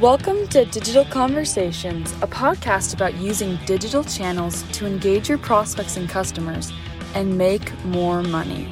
Welcome 0.00 0.46
to 0.48 0.64
Digital 0.64 1.04
Conversations, 1.06 2.12
a 2.22 2.28
podcast 2.28 2.94
about 2.94 3.16
using 3.16 3.58
digital 3.66 4.04
channels 4.04 4.62
to 4.74 4.86
engage 4.86 5.28
your 5.28 5.38
prospects 5.38 5.96
and 5.96 6.08
customers 6.08 6.72
and 7.16 7.36
make 7.36 7.74
more 7.84 8.22
money. 8.22 8.68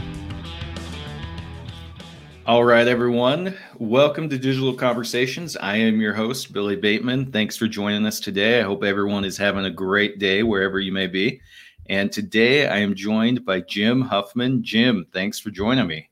All 2.46 2.64
right, 2.64 2.86
everyone. 2.86 3.56
Welcome 3.76 4.28
to 4.28 4.38
Digital 4.38 4.72
Conversations. 4.72 5.56
I 5.56 5.78
am 5.78 6.00
your 6.00 6.14
host, 6.14 6.52
Billy 6.52 6.76
Bateman. 6.76 7.32
Thanks 7.32 7.56
for 7.56 7.66
joining 7.66 8.06
us 8.06 8.20
today. 8.20 8.60
I 8.60 8.62
hope 8.62 8.84
everyone 8.84 9.24
is 9.24 9.36
having 9.36 9.64
a 9.64 9.70
great 9.70 10.20
day 10.20 10.44
wherever 10.44 10.78
you 10.78 10.92
may 10.92 11.08
be. 11.08 11.40
And 11.86 12.12
today 12.12 12.68
I 12.68 12.76
am 12.76 12.94
joined 12.94 13.44
by 13.44 13.62
Jim 13.62 14.00
Huffman. 14.00 14.62
Jim, 14.62 15.04
thanks 15.12 15.40
for 15.40 15.50
joining 15.50 15.88
me. 15.88 16.08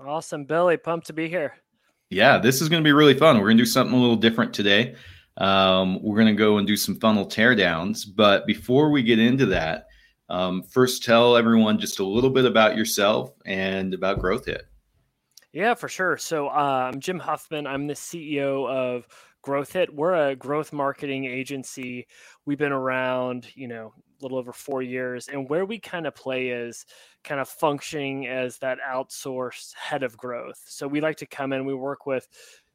Awesome, 0.00 0.46
Billy. 0.46 0.78
Pumped 0.78 1.06
to 1.06 1.12
be 1.12 1.28
here. 1.28 1.61
Yeah, 2.12 2.36
this 2.36 2.60
is 2.60 2.68
going 2.68 2.82
to 2.82 2.86
be 2.86 2.92
really 2.92 3.14
fun. 3.14 3.38
We're 3.38 3.46
going 3.46 3.56
to 3.56 3.62
do 3.62 3.68
something 3.68 3.96
a 3.96 4.00
little 4.00 4.16
different 4.16 4.52
today. 4.52 4.96
Um, 5.38 6.02
we're 6.02 6.16
going 6.16 6.34
to 6.34 6.38
go 6.38 6.58
and 6.58 6.66
do 6.66 6.76
some 6.76 7.00
funnel 7.00 7.26
teardowns. 7.26 8.04
But 8.14 8.46
before 8.46 8.90
we 8.90 9.02
get 9.02 9.18
into 9.18 9.46
that, 9.46 9.86
um, 10.28 10.62
first 10.62 11.04
tell 11.04 11.36
everyone 11.36 11.78
just 11.78 12.00
a 12.00 12.04
little 12.04 12.28
bit 12.28 12.44
about 12.44 12.76
yourself 12.76 13.32
and 13.46 13.94
about 13.94 14.18
Growth 14.18 14.44
Hit. 14.44 14.66
Yeah, 15.54 15.72
for 15.74 15.88
sure. 15.88 16.18
So 16.18 16.48
uh, 16.48 16.90
I'm 16.92 17.00
Jim 17.00 17.18
Huffman. 17.18 17.66
I'm 17.66 17.86
the 17.86 17.94
CEO 17.94 18.68
of 18.68 19.06
Growth 19.40 19.72
Hit. 19.72 19.94
We're 19.94 20.30
a 20.30 20.36
growth 20.36 20.72
marketing 20.72 21.24
agency. 21.24 22.06
We've 22.44 22.58
been 22.58 22.72
around, 22.72 23.48
you 23.54 23.68
know, 23.68 23.94
little 24.22 24.38
over 24.38 24.52
four 24.52 24.82
years. 24.82 25.28
And 25.28 25.48
where 25.48 25.64
we 25.64 25.78
kind 25.78 26.06
of 26.06 26.14
play 26.14 26.48
is 26.48 26.86
kind 27.24 27.40
of 27.40 27.48
functioning 27.48 28.26
as 28.26 28.58
that 28.58 28.78
outsourced 28.86 29.74
head 29.74 30.02
of 30.02 30.16
growth. 30.16 30.62
So 30.66 30.86
we 30.88 31.00
like 31.00 31.16
to 31.18 31.26
come 31.26 31.52
in, 31.52 31.64
we 31.64 31.74
work 31.74 32.06
with, 32.06 32.28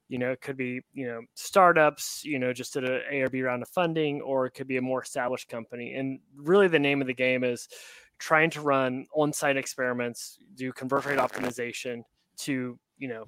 you 0.10 0.18
know, 0.18 0.32
it 0.32 0.42
could 0.42 0.58
be, 0.58 0.82
you 0.94 1.08
know, 1.08 1.22
startups, 1.34 2.24
you 2.24 2.40
know, 2.40 2.54
just 2.54 2.76
at 2.76 2.84
an 2.84 3.02
A 3.12 3.22
or 3.22 3.30
B 3.30 3.42
round 3.42 3.62
of 3.62 3.70
funding, 3.70 4.22
or 4.22 4.46
it 4.46 4.52
could 4.52 4.68
be 4.68 4.78
a 4.78 4.82
more 4.82 5.02
established 5.02 5.50
company. 5.50 5.96
And 5.96 6.20
really 6.36 6.68
the 6.68 6.80
name 6.80 7.02
of 7.02 7.08
the 7.08 7.14
game 7.14 7.44
is 7.44 7.68
trying 8.20 8.50
to 8.52 8.62
run 8.62 9.06
on-site 9.14 9.58
experiments, 9.58 10.40
do 10.56 10.72
conversion 10.72 11.12
rate 11.12 11.20
optimization 11.20 12.04
to, 12.38 12.80
you 12.98 13.08
know, 13.08 13.26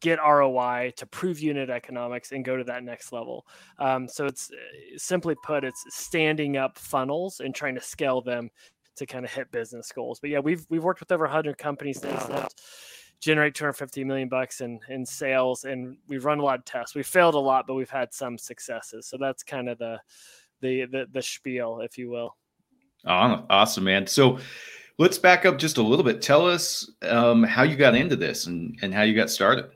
get 0.00 0.18
ROI 0.18 0.92
to 0.96 1.06
prove 1.06 1.40
unit 1.40 1.70
economics 1.70 2.32
and 2.32 2.44
go 2.44 2.56
to 2.56 2.64
that 2.64 2.84
next 2.84 3.12
level. 3.12 3.46
Um, 3.78 4.08
so 4.08 4.26
it's 4.26 4.50
uh, 4.50 4.96
simply 4.96 5.34
put, 5.42 5.64
it's 5.64 5.84
standing 5.88 6.56
up 6.56 6.78
funnels 6.78 7.40
and 7.40 7.54
trying 7.54 7.74
to 7.74 7.80
scale 7.80 8.20
them 8.20 8.50
to 8.96 9.06
kind 9.06 9.24
of 9.24 9.32
hit 9.32 9.50
business 9.50 9.90
goals. 9.92 10.20
But 10.20 10.30
yeah, 10.30 10.40
we've 10.40 10.66
we've 10.68 10.84
worked 10.84 11.00
with 11.00 11.12
over 11.12 11.24
100 11.24 11.56
companies 11.56 12.02
now 12.02 12.18
that 12.26 12.52
generate 13.20 13.54
250 13.54 14.04
million 14.04 14.28
bucks 14.28 14.60
in 14.60 14.80
in 14.88 15.06
sales, 15.06 15.64
and 15.64 15.96
we've 16.08 16.24
run 16.24 16.38
a 16.38 16.44
lot 16.44 16.58
of 16.58 16.64
tests. 16.64 16.94
We 16.94 17.02
failed 17.02 17.34
a 17.34 17.38
lot, 17.38 17.66
but 17.66 17.74
we've 17.74 17.90
had 17.90 18.12
some 18.12 18.36
successes. 18.38 19.06
So 19.06 19.16
that's 19.18 19.42
kind 19.42 19.68
of 19.68 19.78
the 19.78 19.98
the 20.60 20.86
the, 20.86 21.06
the 21.12 21.22
spiel, 21.22 21.80
if 21.80 21.96
you 21.96 22.10
will. 22.10 22.36
Awesome, 23.04 23.84
man. 23.84 24.06
So 24.06 24.38
let's 24.98 25.18
back 25.18 25.46
up 25.46 25.58
just 25.58 25.78
a 25.78 25.82
little 25.82 26.04
bit. 26.04 26.20
Tell 26.20 26.46
us 26.46 26.90
um, 27.02 27.44
how 27.44 27.62
you 27.62 27.76
got 27.76 27.94
into 27.94 28.16
this 28.16 28.46
and, 28.46 28.76
and 28.82 28.92
how 28.92 29.02
you 29.02 29.14
got 29.14 29.30
started. 29.30 29.66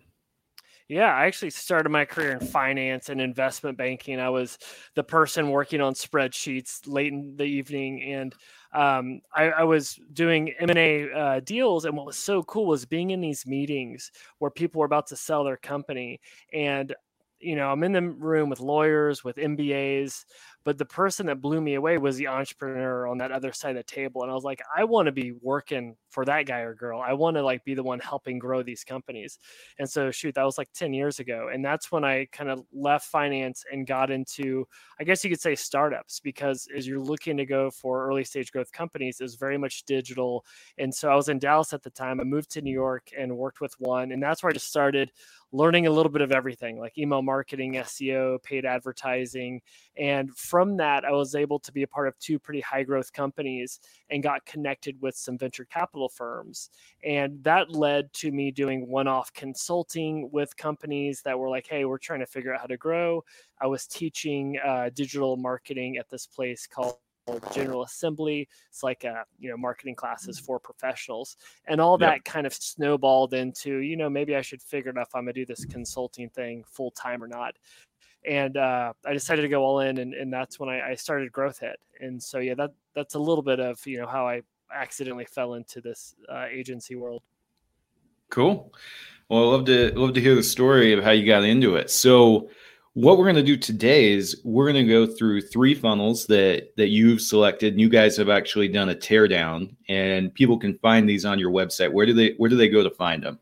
Yeah, 0.89 1.15
I 1.15 1.27
actually 1.27 1.51
started 1.51 1.89
my 1.89 2.05
career 2.05 2.33
in 2.33 2.41
finance 2.41 3.09
and 3.09 3.21
investment 3.21 3.79
banking. 3.79 4.21
I 4.21 4.29
was 4.29 4.59
the 4.95 5.05
person 5.05 5.51
working 5.51 5.81
on 5.81 5.95
spreadsheets 5.95 6.81
late 6.87 7.13
in 7.13 7.37
the 7.37 7.45
evening, 7.45 8.03
and 8.03 8.35
um, 8.73 9.21
I, 9.35 9.51
I, 9.51 9.63
was 9.65 9.99
doing 10.13 10.51
M 10.59 10.71
and 10.71 10.79
A 10.79 11.13
uh, 11.13 11.41
deals. 11.41 11.85
And 11.85 11.97
what 11.97 12.07
was 12.07 12.17
so 12.17 12.43
cool 12.43 12.67
was 12.67 12.85
being 12.85 13.11
in 13.11 13.21
these 13.21 13.47
meetings 13.47 14.11
where 14.39 14.51
people 14.51 14.81
were 14.81 14.87
about 14.87 15.07
to 15.09 15.17
sell 15.17 15.45
their 15.45 15.57
company, 15.57 16.21
and 16.53 16.95
you 17.43 17.57
know, 17.57 17.71
I'm 17.71 17.83
in 17.83 17.93
the 17.93 18.03
room 18.03 18.49
with 18.49 18.61
lawyers, 18.61 19.25
with 19.25 19.37
MBAs, 19.37 20.25
but 20.65 20.79
the 20.79 20.85
person 20.85 21.27
that 21.27 21.41
blew 21.41 21.61
me 21.61 21.75
away 21.75 21.99
was 21.99 22.17
the 22.17 22.29
entrepreneur 22.29 23.07
on 23.07 23.19
that 23.19 23.33
other 23.33 23.53
side 23.53 23.71
of 23.71 23.77
the 23.77 23.83
table. 23.83 24.23
And 24.23 24.31
I 24.31 24.35
was 24.35 24.45
like, 24.45 24.61
I 24.77 24.85
want 24.85 25.07
to 25.07 25.13
be 25.13 25.33
working 25.41 25.97
for 26.11 26.25
that 26.25 26.47
guy 26.47 26.61
or 26.61 26.75
girl. 26.75 27.01
I 27.01 27.13
want 27.15 27.37
to 27.37 27.43
like 27.43 27.65
be 27.65 27.75
the 27.75 27.83
one 27.83 27.99
helping 27.99 28.39
grow 28.39 28.63
these 28.63 28.85
companies. 28.85 29.39
And 29.79 29.89
so 29.89 30.11
shoot, 30.11 30.35
that 30.35 30.45
was 30.45 30.59
like 30.59 30.73
10 30.73 30.93
years 30.93 31.21
ago. 31.21 31.49
And 31.53 31.65
that's 31.65 31.91
when 31.91 32.05
I 32.05 32.27
kind 32.33 32.51
of 32.51 32.65
left 32.73 33.07
finance 33.07 33.65
and 33.73 33.87
got 33.87 34.11
into, 34.11 34.67
I 35.01 35.05
guess 35.05 35.25
you 35.25 35.31
could 35.31 35.41
say 35.41 35.55
startups, 35.55 36.21
because 36.21 36.69
as 36.77 36.87
you're 36.87 37.01
looking 37.01 37.37
to 37.39 37.47
go 37.47 37.71
for 37.71 38.07
early 38.07 38.25
stage 38.25 38.53
growth 38.53 38.73
companies, 38.73 39.21
is 39.21 39.37
very 39.37 39.59
much 39.59 39.85
digital. 39.85 40.45
And 40.79 40.95
so 40.95 41.11
I 41.11 41.15
was 41.15 41.29
in 41.29 41.39
Dallas 41.39 41.73
at 41.73 41.83
the 41.83 41.91
time. 41.91 42.21
I 42.21 42.25
moved 42.25 42.51
to 42.53 42.63
New 42.63 42.73
York 42.73 43.09
and 43.19 43.37
worked 43.37 43.61
with 43.61 43.75
one. 43.79 44.13
And 44.13 44.23
that's 44.23 44.43
where 44.43 44.51
I 44.51 44.55
just 44.55 44.69
started 44.69 45.13
learning 45.53 45.87
a 45.87 45.91
little 45.91 46.11
bit 46.11 46.23
of 46.23 46.33
everything 46.33 46.79
like 46.79 46.97
email 46.97 47.23
marketing, 47.23 47.75
SEO, 47.75 48.43
paid 48.43 48.65
advertising. 48.65 49.61
And 49.99 50.35
from 50.53 50.77
that, 50.77 51.07
I 51.07 51.13
was 51.13 51.35
able 51.35 51.59
to 51.61 51.73
be 51.73 51.83
a 51.83 51.87
part 51.87 52.07
of 52.07 52.19
two 52.19 52.39
pretty 52.39 52.61
high 52.61 52.83
growth 52.83 53.11
companies 53.11 53.81
and 54.11 54.23
got 54.23 54.45
connected 54.45 55.01
with 55.01 55.17
some 55.17 55.39
venture 55.39 55.65
capital 55.65 56.11
firms. 56.11 56.69
And 57.03 57.43
that 57.43 57.71
led 57.71 58.13
to 58.21 58.31
me 58.31 58.51
doing 58.51 58.87
one 58.87 59.09
off 59.09 59.33
consulting 59.33 60.29
with 60.31 60.55
companies 60.59 61.23
that 61.23 61.39
were 61.39 61.49
like, 61.49 61.67
hey, 61.67 61.87
we're 61.87 61.97
trying 61.97 62.21
to 62.21 62.27
figure 62.27 62.53
out 62.53 62.61
how 62.61 62.67
to 62.67 62.77
grow. 62.77 63.25
I 63.63 63.67
was 63.67 63.87
teaching 63.87 64.59
uh, 64.63 64.91
digital 64.93 65.39
marketing 65.39 65.97
at 65.97 66.11
this 66.11 66.27
place 66.27 66.67
called 66.67 66.99
General 67.55 67.85
Assembly. 67.85 68.47
It's 68.69 68.83
like 68.83 69.05
a, 69.05 69.11
uh, 69.11 69.25
you 69.39 69.49
know 69.49 69.57
marketing 69.57 69.95
classes 69.95 70.39
mm. 70.39 70.45
for 70.45 70.59
professionals, 70.59 71.39
and 71.67 71.81
all 71.81 71.97
that 71.99 72.17
yep. 72.17 72.25
kind 72.25 72.47
of 72.47 72.53
snowballed 72.53 73.33
into 73.33 73.77
you 73.77 73.97
know 73.97 74.11
maybe 74.11 74.35
I 74.35 74.43
should 74.43 74.61
figure 74.61 74.91
out 74.91 75.07
if 75.07 75.15
I'm 75.15 75.23
gonna 75.23 75.33
do 75.33 75.47
this 75.47 75.65
consulting 75.65 76.29
thing 76.31 76.65
full 76.67 76.91
time 76.91 77.23
or 77.23 77.29
not. 77.29 77.55
And 78.27 78.57
uh, 78.57 78.93
I 79.05 79.13
decided 79.13 79.43
to 79.43 79.49
go 79.49 79.65
all 79.65 79.81
in, 79.81 79.99
and, 79.99 80.15
and 80.15 80.33
that's 80.33 80.61
when 80.61 80.69
I, 80.69 80.91
I 80.91 80.95
started 80.95 81.33
Growth 81.33 81.59
Hit. 81.59 81.81
And 82.01 82.23
so 82.23 82.39
yeah, 82.39 82.55
that 82.55 82.73
that's 82.95 83.15
a 83.15 83.19
little 83.19 83.43
bit 83.43 83.61
of 83.61 83.85
you 83.87 83.99
know 83.99 84.07
how 84.07 84.29
I 84.29 84.43
accidentally 84.73 85.25
fell 85.25 85.55
into 85.55 85.81
this 85.81 86.15
uh, 86.29 86.47
agency 86.51 86.95
world. 86.95 87.23
Cool. 88.31 88.73
Well, 89.29 89.43
I 89.43 89.53
love 89.53 89.65
to 89.67 89.93
love 89.95 90.15
to 90.15 90.21
hear 90.21 90.35
the 90.35 90.43
story 90.43 90.93
of 90.93 91.03
how 91.03 91.11
you 91.11 91.27
got 91.27 91.45
into 91.45 91.77
it. 91.77 91.91
So 91.91 92.49
what 92.95 93.17
we're 93.17 93.25
going 93.25 93.37
to 93.37 93.43
do 93.43 93.57
today 93.57 94.13
is 94.13 94.41
we're 94.45 94.71
going 94.71 94.87
to 94.87 94.93
go 94.93 95.07
through 95.07 95.41
three 95.41 95.75
funnels 95.75 96.27
that 96.27 96.77
that 96.77 96.89
you've 96.89 97.23
selected 97.23 97.73
and 97.73 97.81
you 97.81 97.89
guys 97.89 98.17
have 98.17 98.29
actually 98.29 98.69
done 98.69 98.91
a 98.91 98.95
teardown 98.95 99.75
and 99.89 100.33
people 100.35 100.59
can 100.59 100.77
find 100.79 101.09
these 101.09 101.25
on 101.25 101.39
your 101.39 101.51
website 101.51 101.91
where 101.91 102.05
do 102.05 102.13
they 102.13 102.35
where 102.37 102.51
do 102.51 102.57
they 102.57 102.69
go 102.69 102.83
to 102.83 102.91
find 102.91 103.23
them 103.23 103.39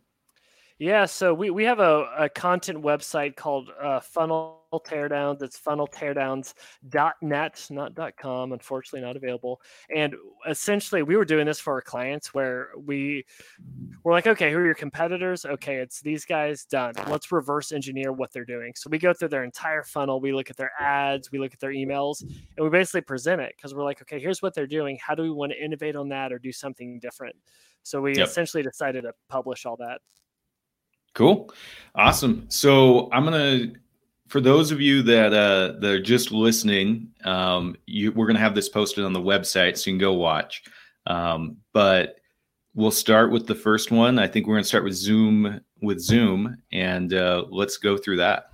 yeah 0.80 1.04
so 1.04 1.32
we, 1.32 1.50
we 1.50 1.62
have 1.62 1.78
a, 1.78 2.10
a 2.18 2.28
content 2.28 2.82
website 2.82 3.36
called 3.36 3.70
uh, 3.80 4.00
funnel 4.00 4.60
teardowns. 4.78 5.42
It's 5.42 5.58
funnelteardowns.net, 5.58 7.66
not 7.70 8.16
.com, 8.16 8.52
unfortunately 8.52 9.00
not 9.00 9.16
available. 9.16 9.60
And 9.94 10.14
essentially, 10.48 11.02
we 11.02 11.16
were 11.16 11.24
doing 11.24 11.46
this 11.46 11.58
for 11.58 11.72
our 11.72 11.80
clients 11.80 12.32
where 12.32 12.68
we 12.76 13.24
were 14.04 14.12
like, 14.12 14.28
okay, 14.28 14.52
who 14.52 14.58
are 14.58 14.64
your 14.64 14.74
competitors? 14.74 15.44
Okay, 15.44 15.74
it's 15.76 16.00
these 16.00 16.24
guys 16.24 16.64
done. 16.64 16.94
Let's 17.08 17.32
reverse 17.32 17.72
engineer 17.72 18.12
what 18.12 18.32
they're 18.32 18.44
doing. 18.44 18.72
So 18.76 18.88
we 18.90 18.98
go 18.98 19.12
through 19.12 19.28
their 19.28 19.44
entire 19.44 19.82
funnel. 19.82 20.20
We 20.20 20.32
look 20.32 20.50
at 20.50 20.56
their 20.56 20.72
ads, 20.78 21.32
we 21.32 21.40
look 21.40 21.52
at 21.52 21.60
their 21.60 21.72
emails, 21.72 22.22
and 22.22 22.30
we 22.58 22.70
basically 22.70 23.00
present 23.00 23.40
it 23.40 23.54
because 23.56 23.74
we're 23.74 23.84
like, 23.84 24.00
okay, 24.02 24.20
here's 24.20 24.42
what 24.42 24.54
they're 24.54 24.68
doing. 24.68 24.96
How 25.04 25.16
do 25.16 25.22
we 25.22 25.30
want 25.30 25.52
to 25.52 25.62
innovate 25.62 25.96
on 25.96 26.08
that 26.10 26.32
or 26.32 26.38
do 26.38 26.52
something 26.52 27.00
different? 27.00 27.34
So 27.82 28.00
we 28.00 28.14
yep. 28.14 28.28
essentially 28.28 28.62
decided 28.62 29.02
to 29.02 29.12
publish 29.28 29.64
all 29.64 29.76
that. 29.78 30.00
Cool. 31.14 31.52
Awesome. 31.94 32.46
So 32.48 33.10
I'm 33.12 33.24
going 33.24 33.72
to 33.72 33.80
for 34.30 34.40
those 34.40 34.70
of 34.70 34.80
you 34.80 35.02
that 35.02 35.32
uh, 35.32 35.78
that 35.80 35.90
are 35.90 36.00
just 36.00 36.30
listening, 36.30 37.08
um, 37.24 37.76
you, 37.86 38.12
we're 38.12 38.26
going 38.26 38.36
to 38.36 38.40
have 38.40 38.54
this 38.54 38.68
posted 38.68 39.04
on 39.04 39.12
the 39.12 39.20
website, 39.20 39.76
so 39.76 39.90
you 39.90 39.94
can 39.94 39.98
go 39.98 40.12
watch. 40.12 40.62
Um, 41.06 41.56
but 41.72 42.20
we'll 42.74 42.92
start 42.92 43.32
with 43.32 43.48
the 43.48 43.56
first 43.56 43.90
one. 43.90 44.20
I 44.20 44.28
think 44.28 44.46
we're 44.46 44.54
going 44.54 44.62
to 44.62 44.68
start 44.68 44.84
with 44.84 44.94
Zoom 44.94 45.60
with 45.82 45.98
Zoom, 45.98 46.56
and 46.70 47.12
uh, 47.12 47.44
let's 47.50 47.76
go 47.76 47.96
through 47.96 48.18
that. 48.18 48.50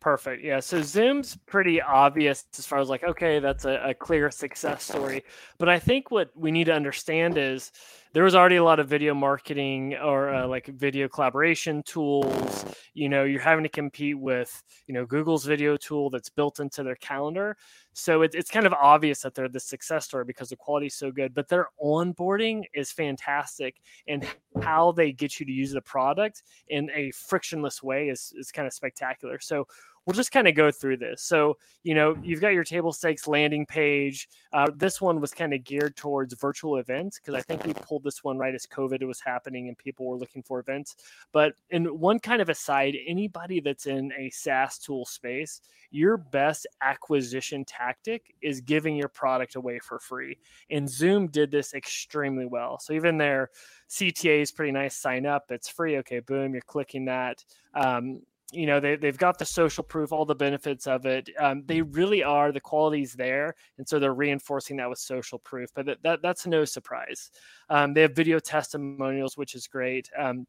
Perfect. 0.00 0.42
Yeah. 0.42 0.60
So 0.60 0.80
Zoom's 0.80 1.36
pretty 1.44 1.82
obvious 1.82 2.46
as 2.56 2.64
far 2.64 2.78
as 2.78 2.88
like, 2.88 3.04
okay, 3.04 3.38
that's 3.38 3.66
a, 3.66 3.82
a 3.84 3.92
clear 3.92 4.30
success 4.30 4.84
story. 4.84 5.24
But 5.58 5.68
I 5.68 5.78
think 5.78 6.10
what 6.10 6.30
we 6.34 6.50
need 6.50 6.64
to 6.64 6.72
understand 6.72 7.36
is 7.36 7.70
there 8.12 8.24
was 8.24 8.34
already 8.34 8.56
a 8.56 8.64
lot 8.64 8.80
of 8.80 8.88
video 8.88 9.14
marketing 9.14 9.94
or 9.94 10.34
uh, 10.34 10.46
like 10.46 10.66
video 10.66 11.08
collaboration 11.08 11.82
tools. 11.84 12.64
You 12.92 13.08
know, 13.08 13.24
you're 13.24 13.40
having 13.40 13.62
to 13.62 13.68
compete 13.68 14.18
with, 14.18 14.62
you 14.86 14.94
know, 14.94 15.06
Google's 15.06 15.44
video 15.44 15.76
tool 15.76 16.10
that's 16.10 16.28
built 16.28 16.58
into 16.58 16.82
their 16.82 16.96
calendar. 16.96 17.56
So 17.92 18.22
it, 18.22 18.34
it's 18.34 18.50
kind 18.50 18.66
of 18.66 18.72
obvious 18.72 19.20
that 19.20 19.34
they're 19.34 19.48
the 19.48 19.60
success 19.60 20.06
story 20.06 20.24
because 20.24 20.48
the 20.48 20.56
quality 20.56 20.86
is 20.86 20.94
so 20.94 21.12
good, 21.12 21.34
but 21.34 21.48
their 21.48 21.68
onboarding 21.82 22.64
is 22.74 22.90
fantastic. 22.90 23.76
And 24.08 24.26
how 24.60 24.90
they 24.90 25.12
get 25.12 25.38
you 25.38 25.46
to 25.46 25.52
use 25.52 25.72
the 25.72 25.80
product 25.80 26.42
in 26.68 26.90
a 26.94 27.12
frictionless 27.12 27.80
way 27.82 28.08
is, 28.08 28.32
is 28.36 28.50
kind 28.50 28.66
of 28.66 28.72
spectacular. 28.72 29.38
So 29.38 29.68
we'll 30.10 30.16
just 30.16 30.32
kind 30.32 30.48
of 30.48 30.56
go 30.56 30.72
through 30.72 30.96
this. 30.96 31.22
So, 31.22 31.56
you 31.84 31.94
know, 31.94 32.16
you've 32.20 32.40
got 32.40 32.48
your 32.48 32.64
table 32.64 32.92
stakes 32.92 33.28
landing 33.28 33.64
page. 33.64 34.28
Uh, 34.52 34.66
this 34.74 35.00
one 35.00 35.20
was 35.20 35.32
kind 35.32 35.54
of 35.54 35.62
geared 35.62 35.94
towards 35.94 36.34
virtual 36.34 36.78
events 36.78 37.20
because 37.20 37.36
I 37.36 37.42
think 37.42 37.64
we 37.64 37.74
pulled 37.74 38.02
this 38.02 38.24
one 38.24 38.36
right 38.36 38.52
as 38.52 38.66
COVID 38.66 39.06
was 39.06 39.20
happening 39.20 39.68
and 39.68 39.78
people 39.78 40.06
were 40.06 40.16
looking 40.16 40.42
for 40.42 40.58
events. 40.58 40.96
But 41.30 41.52
in 41.70 41.84
one 41.84 42.18
kind 42.18 42.42
of 42.42 42.48
aside, 42.48 42.96
anybody 43.06 43.60
that's 43.60 43.86
in 43.86 44.12
a 44.18 44.30
SaaS 44.30 44.80
tool 44.80 45.06
space, 45.06 45.60
your 45.92 46.16
best 46.16 46.66
acquisition 46.82 47.64
tactic 47.64 48.34
is 48.42 48.60
giving 48.60 48.96
your 48.96 49.08
product 49.08 49.54
away 49.54 49.78
for 49.78 50.00
free. 50.00 50.38
And 50.70 50.90
Zoom 50.90 51.28
did 51.28 51.52
this 51.52 51.72
extremely 51.72 52.46
well. 52.46 52.80
So 52.80 52.94
even 52.94 53.16
their 53.16 53.50
CTA 53.88 54.40
is 54.40 54.50
pretty 54.50 54.72
nice. 54.72 54.96
Sign 54.96 55.24
up, 55.24 55.44
it's 55.50 55.68
free. 55.68 55.98
Okay, 55.98 56.18
boom, 56.18 56.52
you're 56.52 56.62
clicking 56.62 57.04
that. 57.04 57.44
Um, 57.74 58.22
you 58.52 58.66
know 58.66 58.80
they, 58.80 58.96
they've 58.96 59.18
got 59.18 59.38
the 59.38 59.44
social 59.44 59.84
proof 59.84 60.12
all 60.12 60.24
the 60.24 60.34
benefits 60.34 60.86
of 60.86 61.06
it 61.06 61.28
um, 61.38 61.62
they 61.66 61.82
really 61.82 62.22
are 62.22 62.52
the 62.52 62.60
qualities 62.60 63.14
there 63.14 63.54
and 63.78 63.88
so 63.88 63.98
they're 63.98 64.14
reinforcing 64.14 64.76
that 64.76 64.88
with 64.88 64.98
social 64.98 65.38
proof 65.38 65.70
but 65.74 65.86
that, 65.86 66.02
that 66.02 66.20
that's 66.22 66.46
no 66.46 66.64
surprise 66.64 67.30
um, 67.68 67.94
they 67.94 68.02
have 68.02 68.14
video 68.14 68.38
testimonials 68.38 69.36
which 69.36 69.54
is 69.54 69.66
great 69.66 70.08
um, 70.18 70.46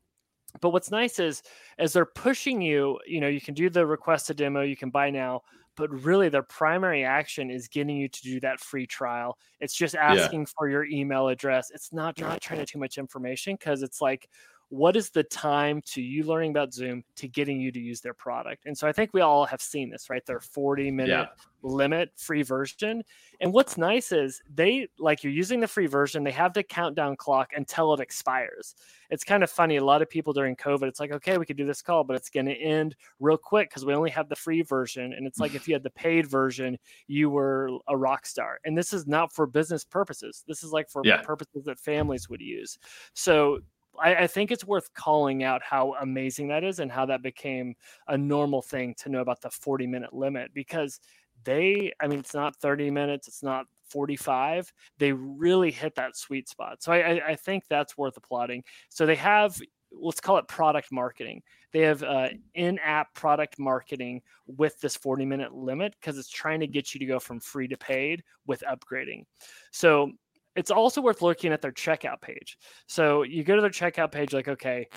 but 0.59 0.71
what's 0.71 0.91
nice 0.91 1.19
is 1.19 1.41
as 1.77 1.93
they're 1.93 2.05
pushing 2.05 2.61
you 2.61 2.99
you 3.05 3.21
know 3.21 3.27
you 3.27 3.41
can 3.41 3.53
do 3.53 3.69
the 3.69 3.85
request 3.85 4.29
a 4.29 4.33
demo 4.33 4.61
you 4.61 4.75
can 4.75 4.89
buy 4.89 5.09
now 5.09 5.41
but 5.77 5.89
really 6.03 6.27
their 6.27 6.43
primary 6.43 7.03
action 7.03 7.49
is 7.49 7.67
getting 7.67 7.95
you 7.95 8.09
to 8.09 8.21
do 8.21 8.39
that 8.39 8.59
free 8.59 8.85
trial 8.85 9.37
it's 9.59 9.73
just 9.73 9.95
asking 9.95 10.41
yeah. 10.41 10.47
for 10.57 10.69
your 10.69 10.85
email 10.85 11.27
address 11.27 11.71
it's 11.73 11.93
not 11.93 12.19
not 12.19 12.41
trying 12.41 12.59
to 12.59 12.65
too 12.65 12.79
much 12.79 12.97
information 12.97 13.55
because 13.55 13.81
it's 13.81 14.01
like 14.01 14.27
what 14.71 14.95
is 14.95 15.09
the 15.09 15.23
time 15.23 15.81
to 15.85 16.01
you 16.01 16.23
learning 16.23 16.51
about 16.51 16.73
Zoom 16.73 17.03
to 17.17 17.27
getting 17.27 17.59
you 17.59 17.73
to 17.73 17.79
use 17.79 17.99
their 17.99 18.13
product? 18.13 18.65
And 18.65 18.77
so 18.77 18.87
I 18.87 18.93
think 18.93 19.09
we 19.13 19.19
all 19.19 19.45
have 19.45 19.61
seen 19.61 19.89
this, 19.89 20.09
right? 20.09 20.25
Their 20.25 20.39
40 20.39 20.89
minute 20.91 21.09
yeah. 21.09 21.25
limit 21.61 22.11
free 22.15 22.41
version. 22.41 23.03
And 23.41 23.51
what's 23.51 23.77
nice 23.77 24.13
is 24.13 24.41
they 24.49 24.87
like 24.97 25.25
you're 25.25 25.33
using 25.33 25.59
the 25.59 25.67
free 25.67 25.87
version, 25.87 26.23
they 26.23 26.31
have 26.31 26.53
the 26.53 26.63
countdown 26.63 27.17
clock 27.17 27.49
until 27.53 27.93
it 27.93 27.99
expires. 27.99 28.75
It's 29.09 29.25
kind 29.25 29.43
of 29.43 29.51
funny. 29.51 29.75
A 29.75 29.83
lot 29.83 30.01
of 30.01 30.09
people 30.09 30.31
during 30.31 30.55
COVID, 30.55 30.83
it's 30.83 31.01
like, 31.01 31.11
okay, 31.11 31.37
we 31.37 31.45
could 31.45 31.57
do 31.57 31.65
this 31.65 31.81
call, 31.81 32.05
but 32.05 32.15
it's 32.15 32.29
going 32.29 32.45
to 32.45 32.55
end 32.55 32.95
real 33.19 33.35
quick 33.35 33.69
because 33.69 33.83
we 33.83 33.93
only 33.93 34.09
have 34.11 34.29
the 34.29 34.37
free 34.37 34.61
version. 34.61 35.11
And 35.11 35.27
it's 35.27 35.39
like 35.39 35.53
if 35.53 35.67
you 35.67 35.75
had 35.75 35.83
the 35.83 35.89
paid 35.89 36.27
version, 36.27 36.77
you 37.07 37.29
were 37.29 37.71
a 37.89 37.97
rock 37.97 38.25
star. 38.25 38.61
And 38.63 38.77
this 38.77 38.93
is 38.93 39.05
not 39.05 39.33
for 39.33 39.45
business 39.47 39.83
purposes. 39.83 40.45
This 40.47 40.63
is 40.63 40.71
like 40.71 40.89
for 40.89 41.01
yeah. 41.03 41.21
purposes 41.23 41.65
that 41.65 41.77
families 41.77 42.29
would 42.29 42.39
use. 42.39 42.79
So 43.13 43.59
I, 43.99 44.15
I, 44.15 44.27
think 44.27 44.51
it's 44.51 44.65
worth 44.65 44.93
calling 44.93 45.43
out 45.43 45.61
how 45.63 45.95
amazing 46.01 46.47
that 46.49 46.63
is 46.63 46.79
and 46.79 46.91
how 46.91 47.05
that 47.07 47.21
became 47.21 47.75
a 48.07 48.17
normal 48.17 48.61
thing 48.61 48.95
to 48.99 49.09
know 49.09 49.21
about 49.21 49.41
the 49.41 49.49
40 49.49 49.87
minute 49.87 50.13
limit 50.13 50.51
because 50.53 50.99
they, 51.43 51.91
I 51.99 52.07
mean, 52.07 52.19
it's 52.19 52.33
not 52.33 52.55
30 52.57 52.91
minutes, 52.91 53.27
it's 53.27 53.43
not 53.43 53.65
45. 53.89 54.71
They 54.97 55.11
really 55.11 55.71
hit 55.71 55.95
that 55.95 56.15
sweet 56.15 56.47
spot. 56.47 56.81
So 56.81 56.91
I, 56.91 57.31
I 57.31 57.35
think 57.35 57.63
that's 57.67 57.97
worth 57.97 58.17
applauding. 58.17 58.63
So 58.89 59.05
they 59.05 59.15
have, 59.15 59.59
let's 59.91 60.21
call 60.21 60.37
it 60.37 60.47
product 60.47 60.91
marketing. 60.91 61.41
They 61.73 61.81
have 61.81 62.03
uh, 62.03 62.29
in 62.53 62.79
app 62.79 63.13
product 63.13 63.59
marketing 63.59 64.21
with 64.47 64.79
this 64.79 64.95
40 64.95 65.25
minute 65.25 65.53
limit 65.53 65.95
because 65.99 66.17
it's 66.17 66.29
trying 66.29 66.59
to 66.61 66.67
get 66.67 66.93
you 66.93 66.99
to 66.99 67.05
go 67.05 67.19
from 67.19 67.39
free 67.39 67.67
to 67.67 67.77
paid 67.77 68.23
with 68.45 68.63
upgrading. 68.69 69.25
So 69.71 70.11
it's 70.55 70.71
also 70.71 71.01
worth 71.01 71.21
looking 71.21 71.53
at 71.53 71.61
their 71.61 71.71
checkout 71.71 72.21
page. 72.21 72.57
So 72.87 73.23
you 73.23 73.43
go 73.43 73.55
to 73.55 73.61
their 73.61 73.69
checkout 73.69 74.11
page, 74.11 74.33
like, 74.33 74.47
okay, 74.47 74.87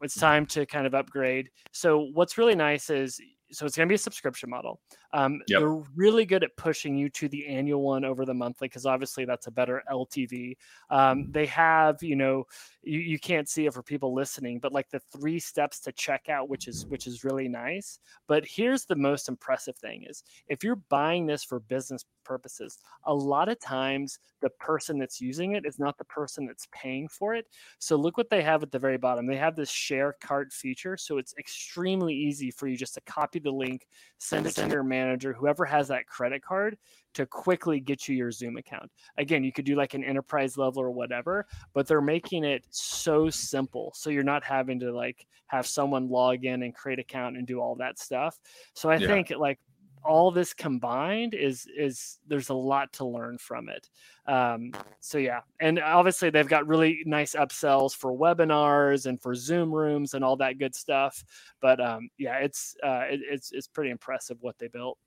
it's 0.00 0.16
mm-hmm. 0.16 0.26
time 0.26 0.46
to 0.46 0.66
kind 0.66 0.86
of 0.86 0.94
upgrade. 0.94 1.48
So 1.72 2.08
what's 2.12 2.38
really 2.38 2.54
nice 2.54 2.90
is 2.90 3.20
so 3.50 3.64
it's 3.64 3.76
going 3.76 3.88
to 3.88 3.90
be 3.90 3.94
a 3.94 3.98
subscription 3.98 4.50
model. 4.50 4.80
Um, 5.12 5.40
yep. 5.46 5.60
They're 5.60 5.82
really 5.96 6.26
good 6.26 6.44
at 6.44 6.56
pushing 6.56 6.96
you 6.96 7.08
to 7.10 7.28
the 7.28 7.46
annual 7.46 7.82
one 7.82 8.04
over 8.04 8.24
the 8.24 8.34
monthly 8.34 8.68
because 8.68 8.86
obviously 8.86 9.24
that's 9.24 9.46
a 9.46 9.50
better 9.50 9.82
LTV. 9.90 10.56
Um, 10.90 11.30
they 11.30 11.46
have, 11.46 12.02
you 12.02 12.16
know, 12.16 12.44
you, 12.82 13.00
you 13.00 13.18
can't 13.18 13.48
see 13.48 13.66
it 13.66 13.74
for 13.74 13.82
people 13.82 14.14
listening, 14.14 14.58
but 14.58 14.72
like 14.72 14.88
the 14.90 15.00
three 15.00 15.38
steps 15.38 15.80
to 15.80 15.92
checkout, 15.92 16.48
which 16.48 16.68
is 16.68 16.86
which 16.86 17.06
is 17.06 17.24
really 17.24 17.48
nice. 17.48 17.98
But 18.26 18.44
here's 18.46 18.84
the 18.84 18.96
most 18.96 19.28
impressive 19.28 19.76
thing: 19.76 20.04
is 20.08 20.24
if 20.48 20.62
you're 20.62 20.76
buying 20.76 21.26
this 21.26 21.44
for 21.44 21.60
business 21.60 22.04
purposes, 22.24 22.78
a 23.04 23.14
lot 23.14 23.48
of 23.48 23.58
times 23.60 24.18
the 24.40 24.50
person 24.50 24.98
that's 24.98 25.20
using 25.20 25.52
it 25.52 25.64
is 25.66 25.78
not 25.78 25.98
the 25.98 26.04
person 26.04 26.46
that's 26.46 26.68
paying 26.70 27.08
for 27.08 27.34
it. 27.34 27.46
So 27.78 27.96
look 27.96 28.16
what 28.16 28.30
they 28.30 28.42
have 28.42 28.62
at 28.62 28.70
the 28.70 28.78
very 28.78 28.98
bottom. 28.98 29.26
They 29.26 29.36
have 29.36 29.56
this 29.56 29.70
share 29.70 30.14
cart 30.20 30.52
feature, 30.52 30.96
so 30.96 31.18
it's 31.18 31.34
extremely 31.38 32.14
easy 32.14 32.50
for 32.50 32.68
you 32.68 32.76
just 32.76 32.94
to 32.94 33.00
copy 33.02 33.38
the 33.38 33.50
link, 33.50 33.86
send 34.18 34.46
it 34.46 34.54
to 34.56 34.68
your 34.68 34.82
manager, 34.82 34.97
whoever 35.36 35.64
has 35.64 35.88
that 35.88 36.06
credit 36.06 36.42
card, 36.42 36.76
to 37.14 37.26
quickly 37.26 37.80
get 37.80 38.06
you 38.06 38.14
your 38.14 38.30
Zoom 38.30 38.56
account. 38.58 38.90
Again, 39.16 39.42
you 39.42 39.52
could 39.52 39.64
do 39.64 39.74
like 39.74 39.94
an 39.94 40.04
enterprise 40.04 40.56
level 40.56 40.82
or 40.82 40.90
whatever, 40.90 41.46
but 41.74 41.86
they're 41.86 42.00
making 42.00 42.44
it 42.44 42.64
so 42.70 43.28
simple. 43.30 43.92
So 43.96 44.10
you're 44.10 44.22
not 44.22 44.44
having 44.44 44.78
to 44.80 44.92
like 44.92 45.26
have 45.48 45.66
someone 45.66 46.08
log 46.08 46.44
in 46.44 46.62
and 46.62 46.74
create 46.74 46.98
account 46.98 47.36
and 47.36 47.46
do 47.46 47.60
all 47.60 47.74
that 47.76 47.98
stuff. 47.98 48.38
So 48.74 48.88
I 48.88 48.96
yeah. 48.96 49.08
think 49.08 49.30
like 49.30 49.58
all 50.04 50.30
this 50.30 50.54
combined 50.54 51.34
is 51.34 51.66
is 51.76 52.18
there's 52.26 52.48
a 52.48 52.54
lot 52.54 52.92
to 52.92 53.04
learn 53.04 53.38
from 53.38 53.68
it 53.68 53.88
um, 54.26 54.72
so 55.00 55.18
yeah 55.18 55.40
and 55.60 55.78
obviously 55.80 56.30
they've 56.30 56.48
got 56.48 56.66
really 56.66 57.02
nice 57.06 57.34
upsells 57.34 57.94
for 57.94 58.12
webinars 58.16 59.06
and 59.06 59.20
for 59.20 59.34
zoom 59.34 59.72
rooms 59.72 60.14
and 60.14 60.24
all 60.24 60.36
that 60.36 60.58
good 60.58 60.74
stuff 60.74 61.24
but 61.60 61.80
um, 61.80 62.08
yeah 62.18 62.38
it's 62.38 62.76
uh, 62.84 63.04
it, 63.08 63.20
it's 63.28 63.52
it's 63.52 63.68
pretty 63.68 63.90
impressive 63.90 64.36
what 64.40 64.58
they 64.58 64.68
built 64.68 64.98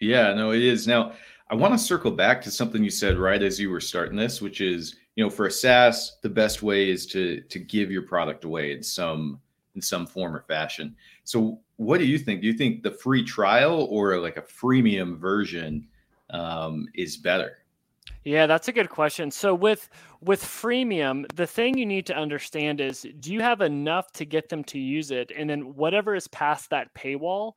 yeah, 0.00 0.34
no, 0.34 0.52
it 0.52 0.62
is. 0.62 0.86
Now, 0.86 1.12
I 1.48 1.54
want 1.54 1.72
to 1.72 1.78
circle 1.78 2.10
back 2.10 2.42
to 2.42 2.50
something 2.50 2.84
you 2.84 2.90
said 2.90 3.16
right 3.18 3.42
as 3.42 3.58
you 3.58 3.70
were 3.70 3.80
starting 3.80 4.16
this, 4.16 4.42
which 4.42 4.60
is, 4.60 4.96
you 5.14 5.24
know, 5.24 5.30
for 5.30 5.46
a 5.46 5.50
SaaS, 5.50 6.18
the 6.22 6.28
best 6.28 6.62
way 6.62 6.90
is 6.90 7.06
to 7.08 7.40
to 7.42 7.58
give 7.58 7.90
your 7.90 8.02
product 8.02 8.44
away 8.44 8.72
in 8.72 8.82
some 8.82 9.40
in 9.76 9.82
some 9.82 10.06
form 10.06 10.34
or 10.34 10.42
fashion. 10.42 10.96
So, 11.22 11.60
what 11.76 11.98
do 11.98 12.06
you 12.06 12.18
think? 12.18 12.40
Do 12.40 12.48
you 12.48 12.54
think 12.54 12.82
the 12.82 12.90
free 12.90 13.22
trial 13.22 13.86
or 13.90 14.18
like 14.18 14.36
a 14.36 14.42
freemium 14.42 15.18
version 15.18 15.86
um, 16.30 16.88
is 16.94 17.16
better? 17.16 17.58
Yeah, 18.24 18.48
that's 18.48 18.66
a 18.66 18.72
good 18.72 18.90
question. 18.90 19.30
So 19.30 19.54
with 19.54 19.88
with 20.20 20.42
freemium, 20.42 21.26
the 21.36 21.46
thing 21.46 21.78
you 21.78 21.86
need 21.86 22.06
to 22.06 22.16
understand 22.16 22.80
is 22.80 23.06
do 23.20 23.32
you 23.32 23.40
have 23.40 23.60
enough 23.60 24.10
to 24.14 24.24
get 24.24 24.48
them 24.48 24.64
to 24.64 24.80
use 24.80 25.12
it 25.12 25.30
and 25.36 25.48
then 25.48 25.76
whatever 25.76 26.16
is 26.16 26.26
past 26.28 26.70
that 26.70 26.92
paywall 26.94 27.52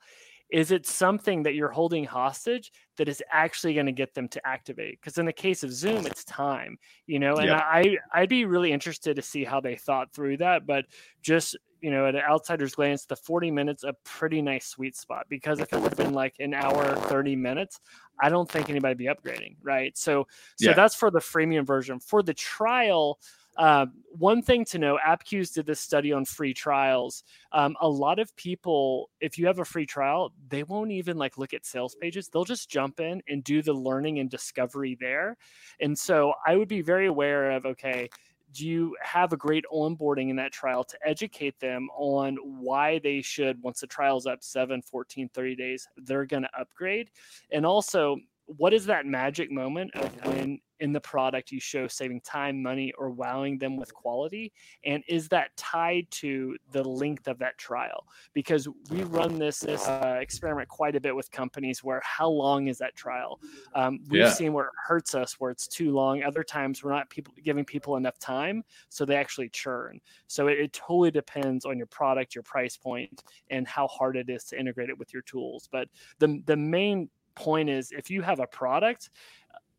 is 0.49 0.71
it 0.71 0.85
something 0.85 1.43
that 1.43 1.53
you're 1.53 1.69
holding 1.69 2.03
hostage 2.03 2.71
that 2.97 3.07
is 3.07 3.21
actually 3.31 3.73
going 3.73 3.85
to 3.85 3.91
get 3.91 4.13
them 4.13 4.27
to 4.27 4.47
activate 4.47 4.99
because 4.99 5.17
in 5.17 5.25
the 5.25 5.33
case 5.33 5.63
of 5.63 5.71
zoom 5.71 6.05
it's 6.05 6.23
time 6.25 6.77
you 7.05 7.19
know 7.19 7.35
and 7.35 7.49
yeah. 7.49 7.61
i 7.65 7.95
i'd 8.15 8.29
be 8.29 8.45
really 8.45 8.71
interested 8.71 9.15
to 9.15 9.21
see 9.21 9.43
how 9.43 9.59
they 9.59 9.75
thought 9.75 10.11
through 10.11 10.37
that 10.37 10.65
but 10.65 10.85
just 11.21 11.55
you 11.81 11.91
know 11.91 12.05
at 12.05 12.15
an 12.15 12.21
outsider's 12.27 12.75
glance 12.75 13.05
the 13.05 13.15
40 13.15 13.51
minutes 13.51 13.83
a 13.83 13.93
pretty 14.03 14.41
nice 14.41 14.67
sweet 14.67 14.95
spot 14.95 15.25
because 15.29 15.59
if 15.59 15.71
it 15.73 15.79
would 15.79 15.91
have 15.91 15.97
been 15.97 16.13
like 16.13 16.35
an 16.39 16.53
hour 16.53 16.95
30 16.95 17.35
minutes 17.35 17.79
i 18.19 18.29
don't 18.29 18.49
think 18.49 18.69
anybody 18.69 18.95
be 18.95 19.05
upgrading 19.05 19.55
right 19.61 19.97
so 19.97 20.27
so 20.57 20.69
yeah. 20.69 20.75
that's 20.75 20.95
for 20.95 21.11
the 21.11 21.19
freemium 21.19 21.65
version 21.65 21.99
for 21.99 22.21
the 22.21 22.33
trial 22.33 23.19
uh, 23.59 23.85
one 24.17 24.41
thing 24.41 24.63
to 24.63 24.79
know 24.79 24.97
Appcues 25.05 25.53
did 25.53 25.65
this 25.65 25.81
study 25.81 26.13
on 26.13 26.23
free 26.23 26.53
trials. 26.53 27.25
Um, 27.51 27.75
a 27.81 27.89
lot 27.89 28.17
of 28.17 28.33
people, 28.37 29.09
if 29.19 29.37
you 29.37 29.47
have 29.47 29.59
a 29.59 29.65
free 29.65 29.85
trial, 29.85 30.31
they 30.47 30.63
won't 30.63 30.91
even 30.91 31.17
like 31.17 31.37
look 31.37 31.53
at 31.53 31.65
sales 31.65 31.93
pages. 31.93 32.29
They'll 32.29 32.45
just 32.45 32.69
jump 32.69 33.01
in 33.01 33.21
and 33.27 33.43
do 33.43 33.61
the 33.61 33.73
learning 33.73 34.19
and 34.19 34.29
discovery 34.29 34.97
there. 34.97 35.35
And 35.81 35.99
so 35.99 36.33
I 36.47 36.55
would 36.55 36.69
be 36.69 36.81
very 36.81 37.07
aware 37.07 37.51
of 37.51 37.65
okay, 37.65 38.09
do 38.53 38.67
you 38.67 38.95
have 39.01 39.33
a 39.33 39.37
great 39.37 39.65
onboarding 39.73 40.29
in 40.29 40.35
that 40.37 40.51
trial 40.51 40.83
to 40.83 40.97
educate 41.05 41.59
them 41.59 41.89
on 41.95 42.35
why 42.35 42.99
they 42.99 43.21
should 43.21 43.61
once 43.61 43.81
the 43.81 43.87
trial's 43.87 44.25
up 44.25 44.43
7 44.43 44.81
14 44.81 45.29
30 45.33 45.55
days 45.55 45.87
they're 45.97 46.25
going 46.25 46.43
to 46.43 46.59
upgrade? 46.59 47.11
And 47.51 47.65
also 47.65 48.17
what 48.45 48.73
is 48.73 48.85
that 48.87 49.05
magic 49.05 49.51
moment 49.51 49.91
of 49.95 50.25
when 50.25 50.59
in 50.79 50.93
the 50.93 50.99
product 50.99 51.51
you 51.51 51.59
show 51.59 51.87
saving 51.87 52.21
time, 52.21 52.61
money, 52.61 52.93
or 52.97 53.09
wowing 53.09 53.57
them 53.57 53.77
with 53.77 53.93
quality? 53.93 54.51
And 54.85 55.03
is 55.07 55.27
that 55.29 55.55
tied 55.57 56.07
to 56.11 56.57
the 56.71 56.83
length 56.83 57.27
of 57.27 57.37
that 57.39 57.57
trial? 57.57 58.05
Because 58.33 58.67
we 58.89 59.03
run 59.03 59.37
this, 59.37 59.59
this 59.59 59.87
uh, 59.87 60.17
experiment 60.19 60.69
quite 60.69 60.95
a 60.95 61.01
bit 61.01 61.15
with 61.15 61.31
companies 61.31 61.83
where 61.83 62.01
how 62.03 62.29
long 62.29 62.67
is 62.67 62.77
that 62.79 62.95
trial? 62.95 63.39
Um, 63.75 63.99
we've 64.09 64.21
yeah. 64.21 64.29
seen 64.29 64.53
where 64.53 64.65
it 64.65 64.73
hurts 64.87 65.15
us, 65.15 65.39
where 65.39 65.51
it's 65.51 65.67
too 65.67 65.91
long. 65.91 66.23
Other 66.23 66.43
times 66.43 66.83
we're 66.83 66.91
not 66.93 67.09
people 67.09 67.33
giving 67.43 67.65
people 67.65 67.95
enough 67.95 68.19
time, 68.19 68.63
so 68.89 69.05
they 69.05 69.15
actually 69.15 69.49
churn. 69.49 69.99
So 70.27 70.47
it, 70.47 70.59
it 70.59 70.73
totally 70.73 71.11
depends 71.11 71.65
on 71.65 71.77
your 71.77 71.87
product, 71.87 72.35
your 72.35 72.43
price 72.43 72.77
point, 72.77 73.23
and 73.49 73.67
how 73.67 73.87
hard 73.87 74.15
it 74.15 74.29
is 74.29 74.43
to 74.45 74.59
integrate 74.59 74.89
it 74.89 74.97
with 74.97 75.13
your 75.13 75.21
tools. 75.23 75.67
But 75.71 75.89
the 76.19 76.41
the 76.45 76.57
main 76.57 77.09
point 77.35 77.69
is 77.69 77.91
if 77.91 78.09
you 78.09 78.21
have 78.21 78.39
a 78.39 78.47
product 78.47 79.09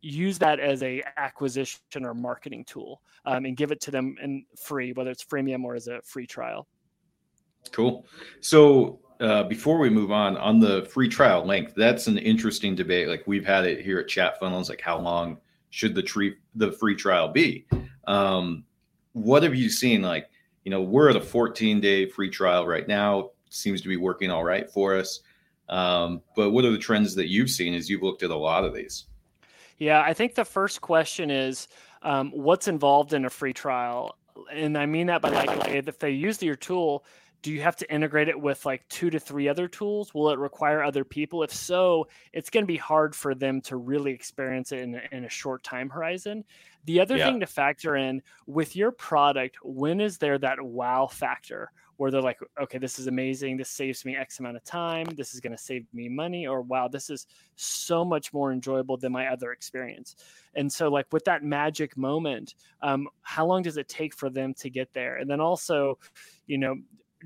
use 0.03 0.39
that 0.39 0.61
as 0.61 0.83
a 0.83 1.03
acquisition 1.17 2.05
or 2.05 2.15
marketing 2.15 2.65
tool 2.65 3.03
um, 3.27 3.45
and 3.45 3.57
give 3.57 3.71
it 3.71 3.81
to 3.81 3.91
them 3.91 4.17
in 4.23 4.45
free 4.57 4.93
whether 4.93 5.11
it's 5.11 5.25
freemium 5.25 5.65
or 5.65 5.75
as 5.75 5.89
a 5.89 6.01
free 6.03 6.27
trial 6.27 6.67
cool 7.73 8.07
so 8.41 9.01
uh, 9.21 9.45
before 9.45 9.79
we 9.79 9.91
move 9.91 10.11
on 10.11 10.37
on 10.39 10.61
the 10.61 10.87
free 10.87 11.09
trial 11.09 11.45
length, 11.45 11.75
that's 11.77 12.07
an 12.07 12.17
interesting 12.17 12.75
debate. 12.75 13.07
Like 13.07 13.23
we've 13.27 13.45
had 13.45 13.67
it 13.67 13.85
here 13.85 13.99
at 13.99 14.09
Chat 14.09 14.41
Funnels. 14.41 14.71
Like 14.71 14.81
how 14.81 14.99
long 14.99 15.37
should 15.69 15.95
the 15.95 16.03
tree 16.03 16.37
the 16.55 16.73
free 16.73 16.95
trial 16.95 17.29
be? 17.29 17.67
Um, 18.07 18.65
what 19.13 19.43
have 19.43 19.55
you 19.55 19.69
seen? 19.69 20.01
Like 20.01 20.31
you 20.65 20.71
know, 20.71 20.81
we're 20.81 21.11
at 21.11 21.17
a 21.17 21.21
14 21.21 21.81
day 21.81 22.09
free 22.09 22.31
trial 22.31 22.67
right 22.67 22.89
now. 22.89 23.31
Seems 23.51 23.83
to 23.83 23.89
be 23.89 23.97
working 23.97 24.31
all 24.31 24.45
right 24.45 24.71
for 24.71 24.97
us. 24.97 25.21
Um, 25.69 26.23
but 26.35 26.51
what 26.51 26.65
are 26.65 26.73
the 26.73 26.79
trends 26.79 27.15
that 27.15 27.29
you've 27.29 27.51
seen 27.51 27.75
as 27.75 27.89
you've 27.89 28.03
looked 28.03 28.23
at 28.23 28.31
a 28.31 28.37
lot 28.37 28.65
of 28.65 28.75
these? 28.75 29.07
Yeah, 29.81 30.03
I 30.03 30.13
think 30.13 30.35
the 30.35 30.45
first 30.45 30.83
question 30.83 31.31
is 31.31 31.67
um, 32.03 32.31
what's 32.33 32.69
involved 32.69 33.15
in 33.15 33.25
a 33.25 33.31
free 33.31 33.55
trial? 33.55 34.15
And 34.53 34.79
I 34.79 34.87
mean 34.87 35.09
that 35.09 35.23
by 35.23 35.31
like 35.31 35.69
if 35.69 35.99
they 35.99 36.11
use 36.11 36.43
your 36.43 36.55
tool, 36.55 37.05
do 37.43 37.51
you 37.51 37.63
have 37.63 37.77
to 37.77 37.91
integrate 37.91 38.29
it 38.29 38.39
with 38.39 38.67
like 38.67 38.87
two 38.89 39.09
to 39.09 39.19
three 39.19 39.49
other 39.49 39.67
tools? 39.67 40.13
Will 40.13 40.29
it 40.31 40.39
require 40.39 40.83
other 40.83 41.03
people? 41.03 41.43
If 41.43 41.55
so, 41.55 42.09
it's 42.35 42.51
going 42.51 42.65
to 42.65 42.67
be 42.67 42.77
hard 42.77 43.17
for 43.17 43.35
them 43.35 43.63
to 43.63 43.77
really 43.77 44.13
experience 44.13 44.71
it 44.73 44.81
in, 44.81 45.01
in 45.11 45.25
a 45.25 45.31
short 45.31 45.63
time 45.63 45.89
horizon. 45.89 46.45
The 46.85 47.01
other 47.01 47.17
yeah. 47.17 47.27
thing 47.27 47.41
to 47.41 47.47
factor 47.47 47.97
in 47.97 48.23
with 48.47 48.77
your 48.77 48.93
product, 48.93 49.57
when 49.63 50.01
is 50.01 50.19
there 50.19 50.37
that 50.39 50.61
wow 50.61 51.07
factor 51.07 51.73
where 52.01 52.11
they're 52.11 52.23
like, 52.23 52.39
okay, 52.59 52.79
this 52.79 52.99
is 52.99 53.09
amazing. 53.09 53.59
This 53.59 53.69
saves 53.69 54.07
me 54.07 54.17
X 54.17 54.39
amount 54.39 54.57
of 54.57 54.65
time. 54.65 55.05
This 55.19 55.35
is 55.35 55.41
going 55.41 55.55
to 55.55 55.63
save 55.63 55.85
me 55.93 56.09
money. 56.09 56.47
Or 56.47 56.63
wow, 56.63 56.89
this 56.89 57.11
is 57.11 57.27
so 57.57 58.07
much 58.07 58.33
more 58.33 58.53
enjoyable 58.53 58.97
than 58.97 59.13
my 59.13 59.27
other 59.27 59.53
experience. 59.53 60.17
And 60.55 60.73
so, 60.73 60.89
like 60.89 61.05
with 61.13 61.27
that 61.27 61.45
magic 61.45 61.99
moment, 61.99 62.55
um, 62.81 63.07
how 63.21 63.45
long 63.45 63.61
does 63.61 63.77
it 63.77 63.87
take 63.87 64.15
for 64.15 64.31
them 64.31 64.55
to 64.55 64.71
get 64.71 64.91
there? 64.95 65.17
And 65.17 65.29
then 65.29 65.43
also, 65.43 65.99
you 66.47 66.57
know, 66.57 66.77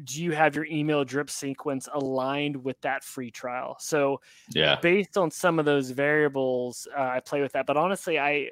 do 0.02 0.20
you 0.20 0.32
have 0.32 0.56
your 0.56 0.66
email 0.66 1.04
drip 1.04 1.30
sequence 1.30 1.88
aligned 1.94 2.56
with 2.56 2.80
that 2.80 3.04
free 3.04 3.30
trial? 3.30 3.76
So, 3.78 4.20
yeah, 4.56 4.80
based 4.80 5.16
on 5.16 5.30
some 5.30 5.60
of 5.60 5.66
those 5.66 5.90
variables, 5.90 6.88
uh, 6.98 7.00
I 7.00 7.20
play 7.20 7.42
with 7.42 7.52
that. 7.52 7.66
But 7.66 7.76
honestly, 7.76 8.18
I, 8.18 8.50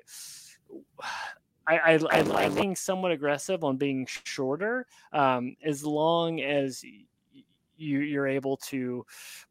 I, 1.66 1.78
I, 1.78 1.92
I 2.10 2.20
like 2.22 2.54
being 2.54 2.76
somewhat 2.76 3.12
aggressive 3.12 3.64
on 3.64 3.76
being 3.76 4.06
shorter, 4.24 4.86
um, 5.12 5.56
as 5.64 5.84
long 5.84 6.40
as 6.40 6.82
you, 6.84 8.00
you're 8.00 8.26
able 8.26 8.56
to 8.56 9.04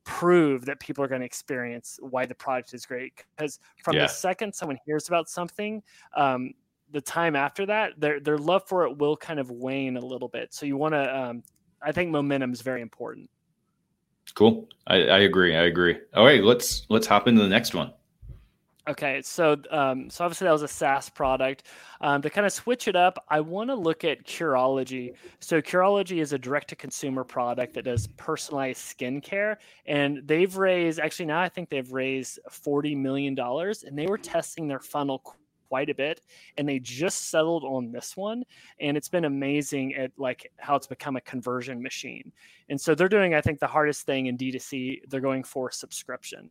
prove 0.04 0.66
that 0.66 0.80
people 0.80 1.04
are 1.04 1.08
going 1.08 1.22
to 1.22 1.26
experience 1.26 2.00
why 2.02 2.26
the 2.26 2.36
product 2.36 2.74
is 2.74 2.86
great. 2.86 3.14
Because 3.36 3.60
from 3.84 3.96
yeah. 3.96 4.04
the 4.04 4.08
second 4.08 4.54
someone 4.54 4.78
hears 4.86 5.08
about 5.08 5.30
something, 5.30 5.82
um, 6.16 6.54
the 6.92 7.02
time 7.02 7.36
after 7.36 7.66
that, 7.66 8.00
their 8.00 8.20
their 8.20 8.38
love 8.38 8.68
for 8.68 8.86
it 8.86 8.98
will 8.98 9.16
kind 9.16 9.40
of 9.40 9.50
wane 9.50 9.96
a 9.98 10.06
little 10.06 10.28
bit. 10.28 10.54
So 10.54 10.66
you 10.66 10.78
want 10.78 10.94
to 10.94 11.18
um, 11.18 11.44
I 11.82 11.92
think 11.92 12.12
momentum 12.12 12.52
is 12.52 12.62
very 12.62 12.82
important. 12.82 13.30
Cool. 14.36 14.68
I, 14.88 14.96
I 14.96 15.20
agree. 15.20 15.56
I 15.56 15.64
agree. 15.64 15.98
All 16.14 16.26
right, 16.26 16.44
let's 16.44 16.86
let's 16.90 17.08
hop 17.08 17.28
into 17.28 17.42
the 17.42 17.50
next 17.50 17.74
one. 17.74 17.94
Okay, 18.90 19.22
so 19.22 19.58
um, 19.70 20.10
so 20.10 20.26
obviously 20.26 20.46
that 20.46 20.52
was 20.52 20.64
a 20.64 20.68
SaaS 20.68 21.08
product. 21.08 21.64
Um, 22.02 22.24
to 22.24 22.32
kind 22.32 22.48
of 22.48 22.52
switch 22.52 22.88
it 22.88 22.96
up, 22.96 23.24
I 23.30 23.40
want 23.40 23.70
to 23.70 23.76
look 23.76 24.04
at 24.04 24.26
Curology. 24.26 25.14
So 25.40 25.62
Curology 25.62 26.20
is 26.20 26.34
a 26.34 26.40
direct-to-consumer 26.40 27.24
product 27.26 27.76
that 27.76 27.86
does 27.86 28.08
personalized 28.18 28.80
skincare, 28.80 29.58
and 29.86 30.24
they've 30.26 30.56
raised 30.58 31.00
actually 31.00 31.28
now 31.28 31.42
I 31.42 31.48
think 31.50 31.70
they've 31.70 31.92
raised 31.92 32.40
forty 32.50 32.96
million 32.96 33.36
dollars, 33.36 33.84
and 33.84 33.96
they 33.98 34.08
were 34.08 34.18
testing 34.18 34.68
their 34.68 34.80
funnel 34.80 35.20
quite 35.72 35.90
a 35.90 35.96
bit 35.96 36.20
and 36.58 36.68
they 36.68 36.80
just 36.80 37.30
settled 37.30 37.64
on 37.64 37.94
this 37.94 38.18
one 38.18 38.44
and 38.82 38.98
it's 38.98 39.08
been 39.08 39.24
amazing 39.24 39.96
at 39.96 40.12
like 40.18 40.52
how 40.58 40.76
it's 40.76 40.86
become 40.86 41.16
a 41.16 41.22
conversion 41.22 41.82
machine. 41.82 42.30
And 42.68 42.80
so 42.80 42.94
they're 42.94 43.08
doing 43.08 43.34
i 43.36 43.40
think 43.40 43.62
the 43.62 43.68
hardest 43.68 44.06
thing 44.06 44.26
in 44.26 44.38
d2c 44.38 45.04
they're 45.08 45.22
going 45.22 45.46
for 45.46 45.72
subscription. 45.72 46.50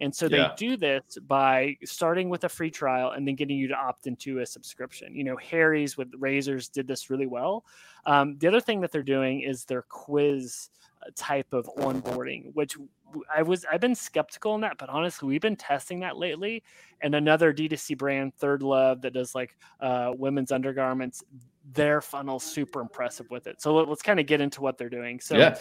And 0.00 0.14
so 0.14 0.26
yeah. 0.26 0.48
they 0.48 0.66
do 0.66 0.76
this 0.76 1.16
by 1.26 1.78
starting 1.86 2.28
with 2.28 2.44
a 2.44 2.48
free 2.50 2.70
trial 2.70 3.12
and 3.12 3.26
then 3.26 3.36
getting 3.36 3.56
you 3.56 3.68
to 3.68 3.74
opt 3.74 4.06
into 4.06 4.40
a 4.40 4.46
subscription. 4.46 5.16
You 5.16 5.24
know 5.24 5.38
harry's 5.38 5.96
with 5.96 6.12
razors 6.18 6.68
did 6.68 6.86
this 6.86 7.08
really 7.08 7.26
well. 7.26 7.64
Um, 8.04 8.36
the 8.36 8.48
other 8.48 8.60
thing 8.60 8.82
that 8.82 8.92
they're 8.92 9.02
doing 9.02 9.40
is 9.40 9.64
their 9.64 9.82
quiz 9.88 10.68
uh, 11.00 11.10
type 11.14 11.54
of 11.54 11.64
onboarding 11.78 12.52
which 12.52 12.76
I 13.34 13.42
was 13.42 13.64
I've 13.70 13.80
been 13.80 13.94
skeptical 13.94 14.52
on 14.52 14.60
that, 14.62 14.78
but 14.78 14.88
honestly, 14.88 15.28
we've 15.28 15.40
been 15.40 15.56
testing 15.56 16.00
that 16.00 16.16
lately. 16.16 16.62
And 17.00 17.14
another 17.14 17.52
D2C 17.52 17.96
brand, 17.96 18.34
Third 18.34 18.62
Love, 18.62 19.02
that 19.02 19.12
does 19.12 19.34
like 19.34 19.56
uh, 19.80 20.12
women's 20.16 20.50
undergarments, 20.50 21.22
their 21.72 22.00
funnel's 22.00 22.44
super 22.44 22.80
impressive 22.80 23.30
with 23.30 23.46
it. 23.46 23.60
So 23.60 23.74
let, 23.74 23.88
us 23.88 24.02
kind 24.02 24.18
of 24.18 24.26
get 24.26 24.40
into 24.40 24.60
what 24.60 24.78
they're 24.78 24.88
doing. 24.88 25.20
So 25.20 25.36
yeah. 25.36 25.58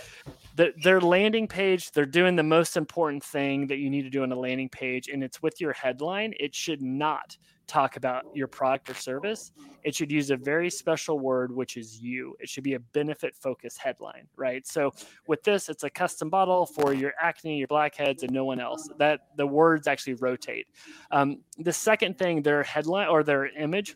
the, 0.56 0.74
their 0.84 1.01
landing 1.01 1.48
page, 1.48 1.92
they're 1.92 2.06
doing 2.06 2.36
the 2.36 2.44
most 2.44 2.77
important 2.77 3.24
thing 3.24 3.68
that 3.68 3.77
you 3.77 3.89
need 3.89 4.04
to 4.04 4.10
do 4.10 4.24
on 4.24 4.32
a 4.32 4.39
landing 4.39 4.70
page, 4.70 5.10
and 5.10 5.24
it's 5.24 5.42
with 5.42 5.60
your 5.62 5.74
headline. 5.74 6.34
It 6.39 6.56
should 6.56 6.82
not 6.82 7.38
talk 7.67 7.97
about 7.97 8.25
your 8.33 8.47
product 8.47 8.89
or 8.89 8.93
service, 8.93 9.51
it 9.83 9.95
should 9.95 10.12
use 10.12 10.31
a 10.31 10.38
very 10.38 10.69
special 10.69 11.19
word, 11.19 11.55
which 11.55 11.77
is 11.77 12.01
you. 12.01 12.36
It 12.39 12.50
should 12.50 12.63
be 12.63 12.74
a 12.74 12.79
benefit 12.79 13.36
focused 13.36 13.77
headline, 13.77 14.27
right? 14.36 14.65
So 14.65 14.93
with 15.27 15.43
this, 15.43 15.69
it's 15.69 15.83
a 15.83 15.89
custom 15.89 16.29
bottle 16.29 16.65
for 16.65 16.93
your 16.93 17.13
acne, 17.21 17.57
your 17.57 17.67
blackheads, 17.67 18.24
and 18.24 18.31
no 18.31 18.45
one 18.45 18.59
else. 18.59 18.89
That 18.97 19.21
the 19.36 19.47
words 19.47 19.88
actually 19.88 20.15
rotate. 20.15 20.67
Um, 21.12 21.39
the 21.57 21.74
second 21.74 22.17
thing, 22.17 22.41
their 22.41 22.63
headline 22.63 23.07
or 23.07 23.24
their 23.24 23.47
image 23.47 23.95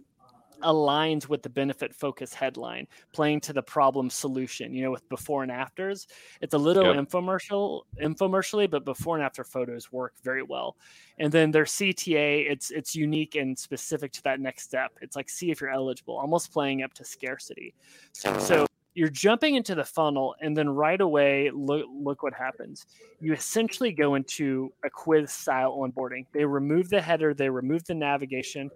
aligns 0.63 1.27
with 1.29 1.43
the 1.43 1.49
benefit 1.49 1.93
focus 1.93 2.33
headline, 2.33 2.87
playing 3.13 3.41
to 3.41 3.53
the 3.53 3.61
problem 3.61 4.09
solution, 4.09 4.73
you 4.73 4.83
know, 4.83 4.91
with 4.91 5.07
before 5.09 5.43
and 5.43 5.51
afters. 5.51 6.07
It's 6.41 6.53
a 6.53 6.57
little 6.57 6.93
yep. 6.93 6.95
infomercial, 6.95 7.81
infomercially, 8.01 8.69
but 8.69 8.85
before 8.85 9.15
and 9.15 9.25
after 9.25 9.43
photos 9.43 9.91
work 9.91 10.13
very 10.23 10.43
well. 10.43 10.77
And 11.19 11.31
then 11.31 11.51
their 11.51 11.65
CTA, 11.65 12.49
it's 12.49 12.71
it's 12.71 12.95
unique 12.95 13.35
and 13.35 13.57
specific 13.57 14.11
to 14.13 14.23
that 14.23 14.39
next 14.39 14.63
step. 14.63 14.91
It's 15.01 15.15
like 15.15 15.29
see 15.29 15.51
if 15.51 15.61
you're 15.61 15.69
eligible, 15.69 16.17
almost 16.17 16.51
playing 16.51 16.83
up 16.83 16.93
to 16.95 17.05
scarcity. 17.05 17.73
So, 18.13 18.37
so 18.39 18.65
you're 18.93 19.09
jumping 19.09 19.55
into 19.55 19.73
the 19.73 19.83
funnel 19.83 20.35
and 20.41 20.55
then 20.55 20.69
right 20.69 20.99
away 20.99 21.49
look 21.53 21.85
look 21.93 22.23
what 22.23 22.33
happens 22.33 22.85
you 23.19 23.33
essentially 23.33 23.91
go 23.91 24.15
into 24.15 24.71
a 24.83 24.89
quiz 24.89 25.31
style 25.31 25.77
onboarding 25.77 26.25
they 26.33 26.43
remove 26.43 26.89
the 26.89 27.01
header 27.01 27.33
they 27.33 27.49
remove 27.49 27.83
the 27.85 27.93
navigation 27.93 28.69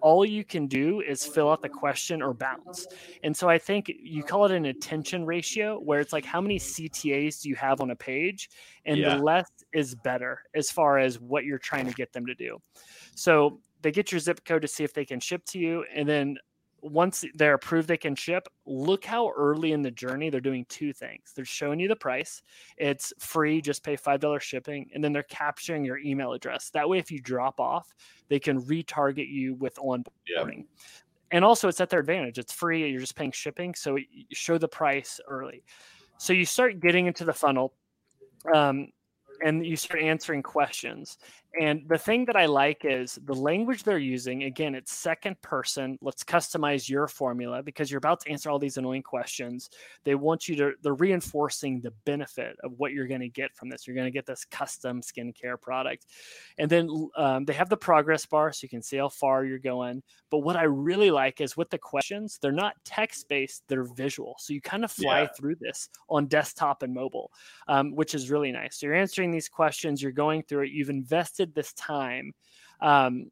all 0.00 0.24
you 0.24 0.44
can 0.44 0.66
do 0.66 1.00
is 1.00 1.24
fill 1.24 1.50
out 1.50 1.62
the 1.62 1.68
question 1.68 2.22
or 2.22 2.34
bounce. 2.34 2.86
And 3.22 3.36
so 3.36 3.48
I 3.48 3.58
think 3.58 3.92
you 4.00 4.22
call 4.22 4.44
it 4.44 4.52
an 4.52 4.66
attention 4.66 5.24
ratio 5.24 5.78
where 5.78 6.00
it's 6.00 6.12
like 6.12 6.24
how 6.24 6.40
many 6.40 6.58
CTAs 6.58 7.42
do 7.42 7.48
you 7.48 7.56
have 7.56 7.80
on 7.80 7.90
a 7.90 7.96
page 7.96 8.50
and 8.84 8.98
yeah. 8.98 9.16
the 9.16 9.22
less 9.22 9.50
is 9.72 9.94
better 9.94 10.42
as 10.54 10.70
far 10.70 10.98
as 10.98 11.20
what 11.20 11.44
you're 11.44 11.58
trying 11.58 11.86
to 11.86 11.92
get 11.92 12.12
them 12.12 12.26
to 12.26 12.34
do. 12.34 12.58
So 13.14 13.60
they 13.82 13.92
get 13.92 14.10
your 14.12 14.18
zip 14.18 14.44
code 14.44 14.62
to 14.62 14.68
see 14.68 14.84
if 14.84 14.92
they 14.92 15.04
can 15.04 15.20
ship 15.20 15.44
to 15.46 15.58
you 15.58 15.84
and 15.94 16.08
then 16.08 16.36
once 16.80 17.24
they're 17.34 17.54
approved 17.54 17.88
they 17.88 17.96
can 17.96 18.14
ship. 18.14 18.48
Look 18.66 19.04
how 19.04 19.30
early 19.36 19.72
in 19.72 19.82
the 19.82 19.90
journey 19.90 20.30
they're 20.30 20.40
doing 20.40 20.64
two 20.68 20.92
things. 20.92 21.32
They're 21.34 21.44
showing 21.44 21.80
you 21.80 21.88
the 21.88 21.96
price. 21.96 22.42
It's 22.76 23.12
free 23.18 23.60
just 23.60 23.82
pay 23.82 23.96
five 23.96 24.20
dollars 24.20 24.42
shipping 24.44 24.88
and 24.94 25.02
then 25.02 25.12
they're 25.12 25.22
capturing 25.24 25.84
your 25.84 25.98
email 25.98 26.32
address. 26.32 26.70
That 26.70 26.88
way 26.88 26.98
if 26.98 27.10
you 27.10 27.20
drop 27.20 27.60
off 27.60 27.94
they 28.28 28.38
can 28.38 28.62
retarget 28.62 29.28
you 29.28 29.54
with 29.54 29.74
onboarding. 29.76 30.04
Yeah. 30.26 30.44
and 31.30 31.44
also 31.44 31.68
it's 31.68 31.80
at 31.80 31.90
their 31.90 32.00
advantage. 32.00 32.38
It's 32.38 32.52
free 32.52 32.88
you're 32.90 33.00
just 33.00 33.16
paying 33.16 33.32
shipping 33.32 33.74
so 33.74 33.98
show 34.32 34.58
the 34.58 34.68
price 34.68 35.20
early. 35.28 35.64
So 36.18 36.32
you 36.32 36.44
start 36.44 36.80
getting 36.80 37.06
into 37.06 37.24
the 37.24 37.32
funnel 37.32 37.74
um, 38.54 38.88
and 39.44 39.64
you 39.64 39.76
start 39.76 40.02
answering 40.02 40.42
questions 40.42 41.18
and 41.58 41.82
the 41.88 41.98
thing 41.98 42.26
that 42.26 42.36
I 42.36 42.46
like 42.46 42.84
is 42.84 43.18
the 43.24 43.34
language 43.34 43.82
they're 43.82 43.98
using. 43.98 44.44
Again, 44.44 44.74
it's 44.74 44.92
second 44.92 45.40
person. 45.40 45.98
Let's 46.02 46.22
customize 46.22 46.88
your 46.88 47.08
formula 47.08 47.62
because 47.62 47.90
you're 47.90 47.98
about 47.98 48.20
to 48.20 48.30
answer 48.30 48.50
all 48.50 48.58
these 48.58 48.76
annoying 48.76 49.02
questions. 49.02 49.70
They 50.04 50.14
want 50.14 50.46
you 50.46 50.56
to, 50.56 50.72
they're 50.82 50.94
reinforcing 50.94 51.80
the 51.80 51.92
benefit 52.04 52.56
of 52.62 52.72
what 52.76 52.92
you're 52.92 53.06
going 53.06 53.22
to 53.22 53.30
get 53.30 53.56
from 53.56 53.70
this. 53.70 53.86
You're 53.86 53.96
going 53.96 54.06
to 54.06 54.12
get 54.12 54.26
this 54.26 54.44
custom 54.44 55.00
skincare 55.00 55.60
product. 55.60 56.06
And 56.58 56.70
then 56.70 57.08
um, 57.16 57.46
they 57.46 57.54
have 57.54 57.70
the 57.70 57.76
progress 57.78 58.26
bar 58.26 58.52
so 58.52 58.64
you 58.64 58.68
can 58.68 58.82
see 58.82 58.98
how 58.98 59.08
far 59.08 59.44
you're 59.44 59.58
going. 59.58 60.02
But 60.30 60.38
what 60.38 60.56
I 60.56 60.64
really 60.64 61.10
like 61.10 61.40
is 61.40 61.56
with 61.56 61.70
the 61.70 61.78
questions, 61.78 62.38
they're 62.42 62.52
not 62.52 62.74
text 62.84 63.26
based, 63.28 63.62
they're 63.68 63.84
visual. 63.84 64.36
So 64.38 64.52
you 64.52 64.60
kind 64.60 64.84
of 64.84 64.92
fly 64.92 65.22
yeah. 65.22 65.28
through 65.36 65.56
this 65.60 65.88
on 66.10 66.26
desktop 66.26 66.82
and 66.82 66.92
mobile, 66.92 67.32
um, 67.68 67.96
which 67.96 68.14
is 68.14 68.30
really 68.30 68.52
nice. 68.52 68.78
So 68.78 68.86
you're 68.86 68.94
answering 68.94 69.30
these 69.30 69.48
questions, 69.48 70.02
you're 70.02 70.12
going 70.12 70.42
through 70.42 70.64
it, 70.64 70.72
you've 70.72 70.90
invested 70.90 71.37
invested 71.38 71.54
this 71.54 71.72
time. 71.74 72.32
Um, 72.80 73.30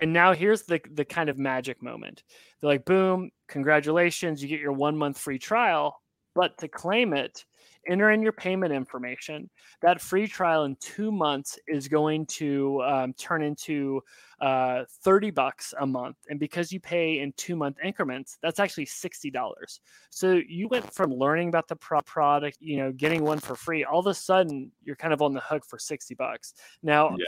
and 0.00 0.12
now 0.12 0.32
here's 0.32 0.62
the 0.62 0.80
the 0.92 1.04
kind 1.04 1.28
of 1.28 1.38
magic 1.38 1.82
moment. 1.82 2.22
They're 2.60 2.70
like, 2.70 2.84
boom, 2.84 3.30
congratulations, 3.48 4.42
you 4.42 4.48
get 4.48 4.60
your 4.60 4.72
one 4.72 4.96
month 4.96 5.18
free 5.18 5.38
trial. 5.38 6.00
But 6.34 6.58
to 6.58 6.68
claim 6.68 7.14
it, 7.14 7.44
enter 7.88 8.10
in 8.10 8.22
your 8.22 8.32
payment 8.32 8.72
information. 8.72 9.48
That 9.80 10.00
free 10.00 10.26
trial 10.26 10.64
in 10.64 10.76
two 10.76 11.10
months 11.10 11.58
is 11.66 11.88
going 11.88 12.26
to 12.26 12.82
um, 12.82 13.12
turn 13.14 13.42
into 13.42 14.02
uh, 14.40 14.84
30 15.02 15.30
bucks 15.30 15.74
a 15.80 15.86
month. 15.86 16.16
And 16.28 16.38
because 16.38 16.70
you 16.70 16.80
pay 16.80 17.20
in 17.20 17.32
two 17.36 17.56
month 17.56 17.76
increments, 17.82 18.38
that's 18.42 18.60
actually 18.60 18.86
$60. 18.86 19.80
So 20.10 20.40
you 20.48 20.68
went 20.68 20.92
from 20.92 21.12
learning 21.12 21.48
about 21.48 21.68
the 21.68 21.76
pro- 21.76 22.02
product, 22.02 22.58
you 22.60 22.76
know, 22.76 22.92
getting 22.92 23.24
one 23.24 23.38
for 23.38 23.56
free, 23.56 23.84
all 23.84 24.00
of 24.00 24.06
a 24.06 24.14
sudden 24.14 24.70
you're 24.84 24.96
kind 24.96 25.12
of 25.12 25.22
on 25.22 25.32
the 25.32 25.40
hook 25.40 25.64
for 25.66 25.78
60 25.78 26.14
bucks. 26.14 26.54
Now, 26.82 27.16
yeah. 27.18 27.24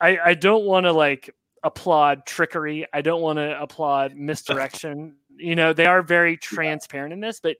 I, 0.00 0.18
I 0.30 0.34
don't 0.34 0.64
want 0.64 0.86
to 0.86 0.92
like 0.92 1.34
applaud 1.62 2.24
trickery. 2.24 2.86
I 2.92 3.02
don't 3.02 3.20
want 3.20 3.38
to 3.38 3.60
applaud 3.60 4.14
misdirection. 4.14 5.16
you 5.36 5.56
know, 5.56 5.72
they 5.72 5.86
are 5.86 6.02
very 6.02 6.36
transparent 6.36 7.12
in 7.12 7.20
this, 7.20 7.40
but 7.40 7.56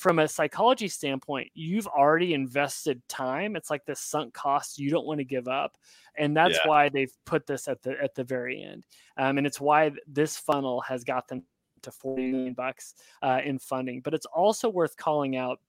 from 0.00 0.18
a 0.18 0.26
psychology 0.26 0.88
standpoint, 0.88 1.50
you've 1.52 1.86
already 1.86 2.32
invested 2.32 3.06
time. 3.06 3.54
It's 3.54 3.68
like 3.68 3.84
this 3.84 4.00
sunk 4.00 4.32
cost 4.32 4.78
you 4.78 4.88
don't 4.88 5.04
want 5.04 5.18
to 5.18 5.24
give 5.24 5.46
up, 5.46 5.76
and 6.16 6.34
that's 6.34 6.58
yeah. 6.64 6.68
why 6.68 6.88
they've 6.88 7.12
put 7.26 7.46
this 7.46 7.68
at 7.68 7.82
the 7.82 8.02
at 8.02 8.14
the 8.14 8.24
very 8.24 8.62
end. 8.62 8.86
Um, 9.18 9.36
and 9.36 9.46
it's 9.46 9.60
why 9.60 9.92
this 10.06 10.38
funnel 10.38 10.80
has 10.80 11.04
got 11.04 11.28
them 11.28 11.42
to 11.82 11.90
40 11.90 12.32
million 12.32 12.54
bucks 12.54 12.94
uh, 13.20 13.40
in 13.44 13.58
funding. 13.58 14.00
But 14.00 14.14
it's 14.14 14.24
also 14.24 14.70
worth 14.70 14.96
calling 14.96 15.36
out 15.36 15.60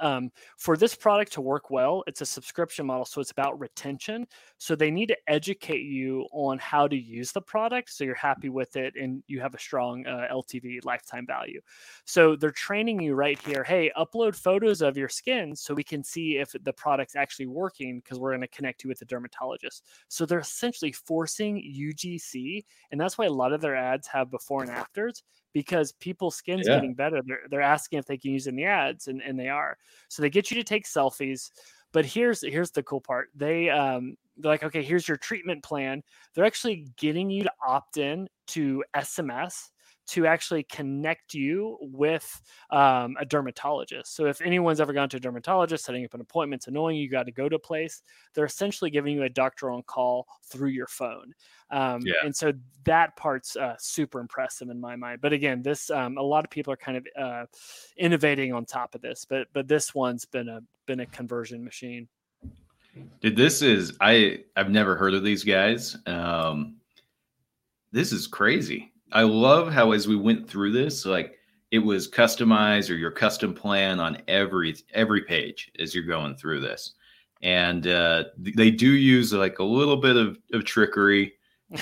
um, 0.00 0.30
for 0.56 0.76
this 0.76 0.94
product 0.94 1.32
to 1.32 1.40
work 1.40 1.70
well, 1.70 2.04
it's 2.06 2.20
a 2.20 2.26
subscription 2.26 2.86
model, 2.86 3.04
so 3.04 3.20
it's 3.20 3.30
about 3.30 3.58
retention. 3.58 4.26
So 4.58 4.74
they 4.74 4.90
need 4.90 5.06
to 5.08 5.16
educate 5.26 5.82
you 5.82 6.26
on 6.32 6.58
how 6.58 6.88
to 6.88 6.96
use 6.96 7.32
the 7.32 7.40
product, 7.40 7.90
so 7.90 8.04
you're 8.04 8.14
happy 8.14 8.48
with 8.48 8.76
it 8.76 8.94
and 8.96 9.22
you 9.26 9.40
have 9.40 9.54
a 9.54 9.58
strong 9.58 10.06
uh, 10.06 10.28
LTV 10.32 10.84
lifetime 10.84 11.26
value. 11.26 11.60
So 12.04 12.36
they're 12.36 12.50
training 12.50 13.00
you 13.00 13.14
right 13.14 13.38
here. 13.40 13.64
Hey, 13.64 13.90
upload 13.96 14.34
photos 14.34 14.82
of 14.82 14.96
your 14.96 15.08
skin 15.08 15.54
so 15.54 15.74
we 15.74 15.84
can 15.84 16.02
see 16.02 16.38
if 16.38 16.54
the 16.62 16.72
product's 16.72 17.16
actually 17.16 17.46
working 17.46 18.00
because 18.00 18.18
we're 18.18 18.30
going 18.30 18.40
to 18.40 18.48
connect 18.48 18.84
you 18.84 18.88
with 18.88 19.02
a 19.02 19.06
dermatologist. 19.06 19.84
So 20.08 20.26
they're 20.26 20.38
essentially 20.38 20.92
forcing 20.92 21.56
UGC, 21.56 22.64
and 22.90 23.00
that's 23.00 23.18
why 23.18 23.26
a 23.26 23.32
lot 23.32 23.52
of 23.52 23.60
their 23.60 23.76
ads 23.76 24.06
have 24.08 24.30
before 24.30 24.62
and 24.62 24.70
afters 24.70 25.22
because 25.52 25.92
people's 25.92 26.36
skin's 26.36 26.66
yeah. 26.66 26.76
getting 26.76 26.94
better. 26.94 27.22
They're, 27.24 27.42
they're 27.50 27.62
asking 27.62 27.98
if 27.98 28.06
they 28.06 28.16
can 28.16 28.32
use 28.32 28.46
in 28.46 28.56
the 28.56 28.64
ads, 28.64 29.08
and, 29.08 29.22
and 29.22 29.38
they 29.38 29.48
are. 29.48 29.76
So 30.08 30.22
they 30.22 30.30
get 30.30 30.50
you 30.50 30.56
to 30.56 30.64
take 30.64 30.86
selfies. 30.86 31.50
But 31.92 32.04
here's 32.04 32.42
here's 32.42 32.70
the 32.70 32.82
cool 32.82 33.00
part. 33.00 33.28
They 33.34 33.70
um 33.70 34.16
they're 34.36 34.52
like, 34.52 34.64
okay, 34.64 34.82
here's 34.82 35.08
your 35.08 35.16
treatment 35.16 35.62
plan. 35.64 36.02
They're 36.34 36.44
actually 36.44 36.86
getting 36.96 37.30
you 37.30 37.44
to 37.44 37.52
opt 37.66 37.96
in 37.96 38.28
to 38.48 38.84
SMS 38.94 39.70
to 40.08 40.26
actually 40.26 40.62
connect 40.64 41.34
you 41.34 41.76
with 41.80 42.40
um, 42.70 43.16
a 43.20 43.24
dermatologist. 43.24 44.14
So 44.14 44.26
if 44.26 44.40
anyone's 44.40 44.80
ever 44.80 44.92
gone 44.92 45.08
to 45.10 45.18
a 45.18 45.20
dermatologist, 45.20 45.84
setting 45.84 46.04
up 46.04 46.14
an 46.14 46.20
appointment's 46.20 46.66
annoying, 46.66 46.96
you 46.96 47.10
got 47.10 47.26
to 47.26 47.32
go 47.32 47.48
to 47.48 47.56
a 47.56 47.60
place. 47.60 48.02
They're 48.34 48.46
essentially 48.46 48.90
giving 48.90 49.14
you 49.14 49.24
a 49.24 49.28
doctor 49.28 49.70
on 49.70 49.82
call 49.82 50.26
through 50.44 50.70
your 50.70 50.86
phone. 50.86 51.34
Um, 51.70 52.00
yeah. 52.04 52.14
And 52.24 52.34
so 52.34 52.52
that 52.84 53.16
part's 53.16 53.54
uh, 53.56 53.74
super 53.78 54.20
impressive 54.20 54.70
in 54.70 54.80
my 54.80 54.96
mind. 54.96 55.20
But 55.20 55.34
again, 55.34 55.62
this 55.62 55.90
um, 55.90 56.16
a 56.16 56.22
lot 56.22 56.44
of 56.44 56.50
people 56.50 56.72
are 56.72 56.78
kind 56.78 56.96
of 56.96 57.06
uh, 57.18 57.44
innovating 57.96 58.52
on 58.54 58.64
top 58.64 58.94
of 58.94 59.02
this, 59.02 59.26
but 59.28 59.48
but 59.52 59.68
this 59.68 59.94
one's 59.94 60.24
been 60.24 60.48
a 60.48 60.60
been 60.86 61.00
a 61.00 61.06
conversion 61.06 61.62
machine. 61.62 62.08
Dude, 63.20 63.36
this 63.36 63.60
is 63.60 63.96
I 64.00 64.44
I've 64.56 64.70
never 64.70 64.96
heard 64.96 65.12
of 65.12 65.22
these 65.22 65.44
guys. 65.44 65.96
Um, 66.06 66.76
this 67.92 68.12
is 68.12 68.26
crazy. 68.26 68.92
I 69.12 69.22
love 69.22 69.72
how 69.72 69.92
as 69.92 70.06
we 70.06 70.16
went 70.16 70.48
through 70.48 70.72
this, 70.72 71.04
like 71.04 71.38
it 71.70 71.78
was 71.78 72.10
customized 72.10 72.90
or 72.90 72.94
your 72.94 73.10
custom 73.10 73.54
plan 73.54 74.00
on 74.00 74.18
every 74.28 74.76
every 74.94 75.22
page 75.22 75.70
as 75.78 75.94
you're 75.94 76.04
going 76.04 76.36
through 76.36 76.60
this, 76.60 76.94
and 77.42 77.86
uh, 77.86 78.24
they 78.36 78.70
do 78.70 78.90
use 78.90 79.32
like 79.32 79.58
a 79.58 79.64
little 79.64 79.96
bit 79.96 80.16
of, 80.16 80.38
of 80.52 80.64
trickery, 80.64 81.34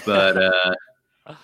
but 0.04 0.37
uh, 0.42 0.75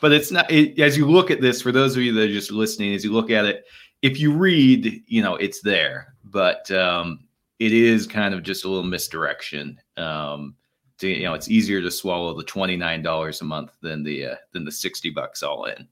but 0.00 0.12
it's 0.12 0.30
not. 0.30 0.50
It, 0.50 0.78
as 0.78 0.96
you 0.96 1.08
look 1.08 1.30
at 1.30 1.40
this, 1.40 1.62
for 1.62 1.72
those 1.72 1.96
of 1.96 2.02
you 2.02 2.12
that 2.14 2.30
are 2.30 2.32
just 2.32 2.50
listening, 2.50 2.94
as 2.94 3.04
you 3.04 3.12
look 3.12 3.30
at 3.30 3.44
it, 3.44 3.64
if 4.02 4.18
you 4.20 4.32
read, 4.32 5.02
you 5.06 5.22
know 5.22 5.36
it's 5.36 5.60
there, 5.60 6.14
but 6.24 6.70
um, 6.70 7.20
it 7.58 7.72
is 7.72 8.06
kind 8.06 8.34
of 8.34 8.42
just 8.42 8.64
a 8.64 8.68
little 8.68 8.84
misdirection. 8.84 9.80
Um, 9.96 10.56
to, 10.98 11.08
you 11.08 11.24
know, 11.24 11.34
it's 11.34 11.50
easier 11.50 11.80
to 11.80 11.90
swallow 11.90 12.34
the 12.36 12.44
twenty 12.44 12.76
nine 12.76 13.02
dollars 13.02 13.40
a 13.40 13.44
month 13.44 13.72
than 13.80 14.02
the 14.02 14.26
uh, 14.26 14.36
than 14.52 14.64
the 14.64 14.72
sixty 14.72 15.10
bucks 15.10 15.42
all 15.42 15.64
in. 15.64 15.88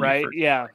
Right? 0.00 0.26
Yeah. 0.32 0.68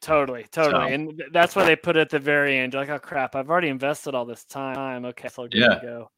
Totally, 0.00 0.46
totally, 0.52 0.90
so, 0.90 0.94
and 0.94 1.22
that's 1.32 1.56
why 1.56 1.64
they 1.64 1.74
put 1.74 1.96
it 1.96 2.02
at 2.02 2.10
the 2.10 2.20
very 2.20 2.56
end. 2.56 2.72
You're 2.72 2.82
like, 2.82 2.90
oh 2.90 3.00
crap, 3.00 3.34
I've 3.34 3.50
already 3.50 3.66
invested 3.66 4.14
all 4.14 4.24
this 4.24 4.44
time. 4.44 5.04
Okay, 5.04 5.26
so 5.26 5.48
yeah. 5.50 5.80
go. 5.82 6.08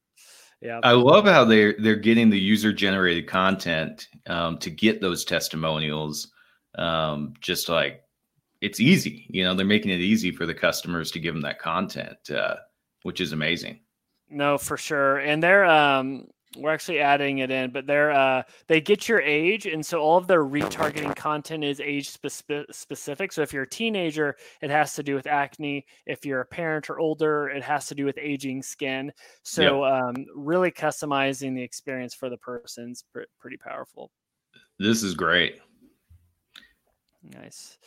Yeah, 0.61 0.81
I 0.83 0.93
love 0.93 1.25
how 1.25 1.47
they're 1.47 1.75
they're 1.79 1.97
getting 1.97 2.29
the 2.29 2.39
user 2.39 2.75
generated 2.75 3.27
content 3.27 4.09
um, 4.27 4.59
to 4.59 4.69
get 4.69 5.01
those 5.01 5.25
testimonials. 5.25 6.31
Um, 6.75 7.33
just 7.41 7.71
like 7.71 8.05
it's 8.61 8.81
easy, 8.81 9.27
you 9.31 9.45
know, 9.45 9.55
they're 9.55 9.65
making 9.65 9.93
it 9.93 10.01
easy 10.01 10.31
for 10.31 10.45
the 10.45 10.53
customers 10.53 11.11
to 11.13 11.19
give 11.19 11.33
them 11.33 11.41
that 11.41 11.59
content, 11.59 12.19
uh, 12.29 12.57
which 13.05 13.23
is 13.23 13.33
amazing. 13.33 13.81
No, 14.29 14.59
for 14.59 14.77
sure, 14.77 15.21
and 15.21 15.43
they're 15.43 15.65
um, 15.65 16.27
we're 16.57 16.73
actually 16.73 16.99
adding 16.99 17.39
it 17.39 17.51
in 17.51 17.71
but 17.71 17.87
they're 17.87 18.11
uh 18.11 18.43
they 18.67 18.81
get 18.81 19.09
your 19.09 19.21
age 19.21 19.67
and 19.67 19.85
so 19.85 20.01
all 20.01 20.17
of 20.17 20.27
their 20.27 20.45
retargeting 20.45 21.15
content 21.15 21.63
is 21.63 21.81
age 21.81 22.11
spe- 22.11 22.53
specific. 22.73 23.33
So 23.33 23.43
if 23.43 23.53
you're 23.53 23.63
a 23.63 23.69
teenager 23.69 24.37
it 24.61 24.71
has 24.71 24.95
to 24.95 25.03
do 25.03 25.15
with 25.15 25.27
acne. 25.27 25.87
If 26.07 26.27
you're 26.27 26.41
a 26.41 26.47
parent 26.47 26.91
or 26.91 26.99
older 26.99 27.49
it 27.49 27.63
has 27.63 27.87
to 27.87 27.95
do 27.95 28.05
with 28.05 28.19
aging 28.19 28.63
skin. 28.63 29.13
So 29.43 29.85
yep. 29.85 29.93
um 29.93 30.27
really 30.35 30.73
customizing 30.73 31.55
the 31.55 31.63
experience 31.63 32.15
for 32.15 32.29
the 32.29 32.39
person's 32.39 33.05
pr- 33.13 33.21
pretty 33.39 33.57
powerful. 33.57 34.11
This 34.79 35.03
is 35.03 35.15
great. 35.15 35.61
Nice. 37.23 37.79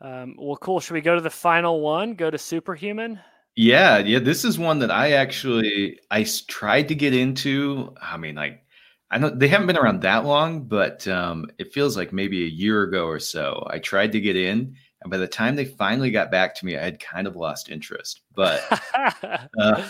Um, 0.00 0.34
well 0.38 0.56
cool. 0.56 0.80
Should 0.80 0.94
we 0.94 1.02
go 1.02 1.14
to 1.14 1.20
the 1.20 1.30
final 1.30 1.80
one? 1.80 2.14
Go 2.14 2.30
to 2.30 2.38
superhuman 2.38 3.20
yeah, 3.56 3.98
yeah. 3.98 4.18
This 4.18 4.44
is 4.44 4.58
one 4.58 4.78
that 4.80 4.90
I 4.90 5.12
actually 5.12 5.98
I 6.10 6.24
tried 6.48 6.88
to 6.88 6.94
get 6.94 7.14
into. 7.14 7.94
I 8.00 8.16
mean, 8.16 8.34
like 8.34 8.64
I 9.10 9.18
know 9.18 9.28
they 9.28 9.48
haven't 9.48 9.66
been 9.66 9.76
around 9.76 10.02
that 10.02 10.24
long, 10.24 10.64
but 10.64 11.06
um, 11.06 11.50
it 11.58 11.72
feels 11.72 11.96
like 11.96 12.12
maybe 12.12 12.44
a 12.44 12.48
year 12.48 12.82
ago 12.82 13.06
or 13.06 13.18
so. 13.18 13.66
I 13.70 13.78
tried 13.78 14.12
to 14.12 14.20
get 14.20 14.36
in, 14.36 14.74
and 15.02 15.10
by 15.10 15.18
the 15.18 15.28
time 15.28 15.54
they 15.54 15.66
finally 15.66 16.10
got 16.10 16.30
back 16.30 16.54
to 16.56 16.66
me, 16.66 16.78
I 16.78 16.82
had 16.82 16.98
kind 16.98 17.26
of 17.26 17.36
lost 17.36 17.68
interest. 17.68 18.22
But 18.34 18.64
uh, 19.58 19.86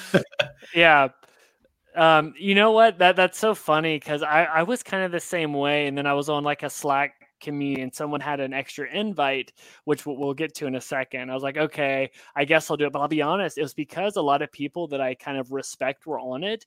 yeah, 0.75 1.09
um, 1.94 2.35
you 2.37 2.57
know 2.57 2.72
what? 2.72 2.98
That 2.98 3.14
that's 3.14 3.38
so 3.38 3.55
funny 3.55 3.96
because 3.96 4.25
I 4.25 4.44
I 4.44 4.62
was 4.64 4.83
kind 4.83 5.05
of 5.05 5.12
the 5.12 5.20
same 5.20 5.53
way, 5.55 5.87
and 5.87 5.96
then 5.96 6.07
I 6.07 6.14
was 6.14 6.29
on 6.29 6.42
like 6.42 6.64
a 6.64 6.70
Slack 6.70 7.22
community 7.42 7.83
and 7.83 7.94
someone 7.94 8.20
had 8.20 8.40
an 8.40 8.52
extra 8.52 8.88
invite, 8.88 9.52
which 9.85 10.07
we'll, 10.07 10.33
get 10.33 10.55
to 10.55 10.66
in 10.66 10.76
a 10.76 10.81
second. 10.81 11.31
I 11.31 11.35
was 11.35 11.42
like, 11.42 11.59
okay, 11.59 12.11
I 12.35 12.46
guess 12.46 12.70
I'll 12.70 12.76
do 12.78 12.87
it. 12.87 12.92
But 12.92 13.00
I'll 13.00 13.09
be 13.09 13.20
honest, 13.20 13.59
it 13.59 13.62
was 13.62 13.74
because 13.74 14.16
a 14.16 14.22
lot 14.22 14.40
of 14.40 14.50
people 14.50 14.87
that 14.88 15.00
I 15.00 15.14
kind 15.14 15.37
of 15.37 15.52
respect 15.52 16.07
were 16.07 16.18
on 16.18 16.42
it. 16.42 16.64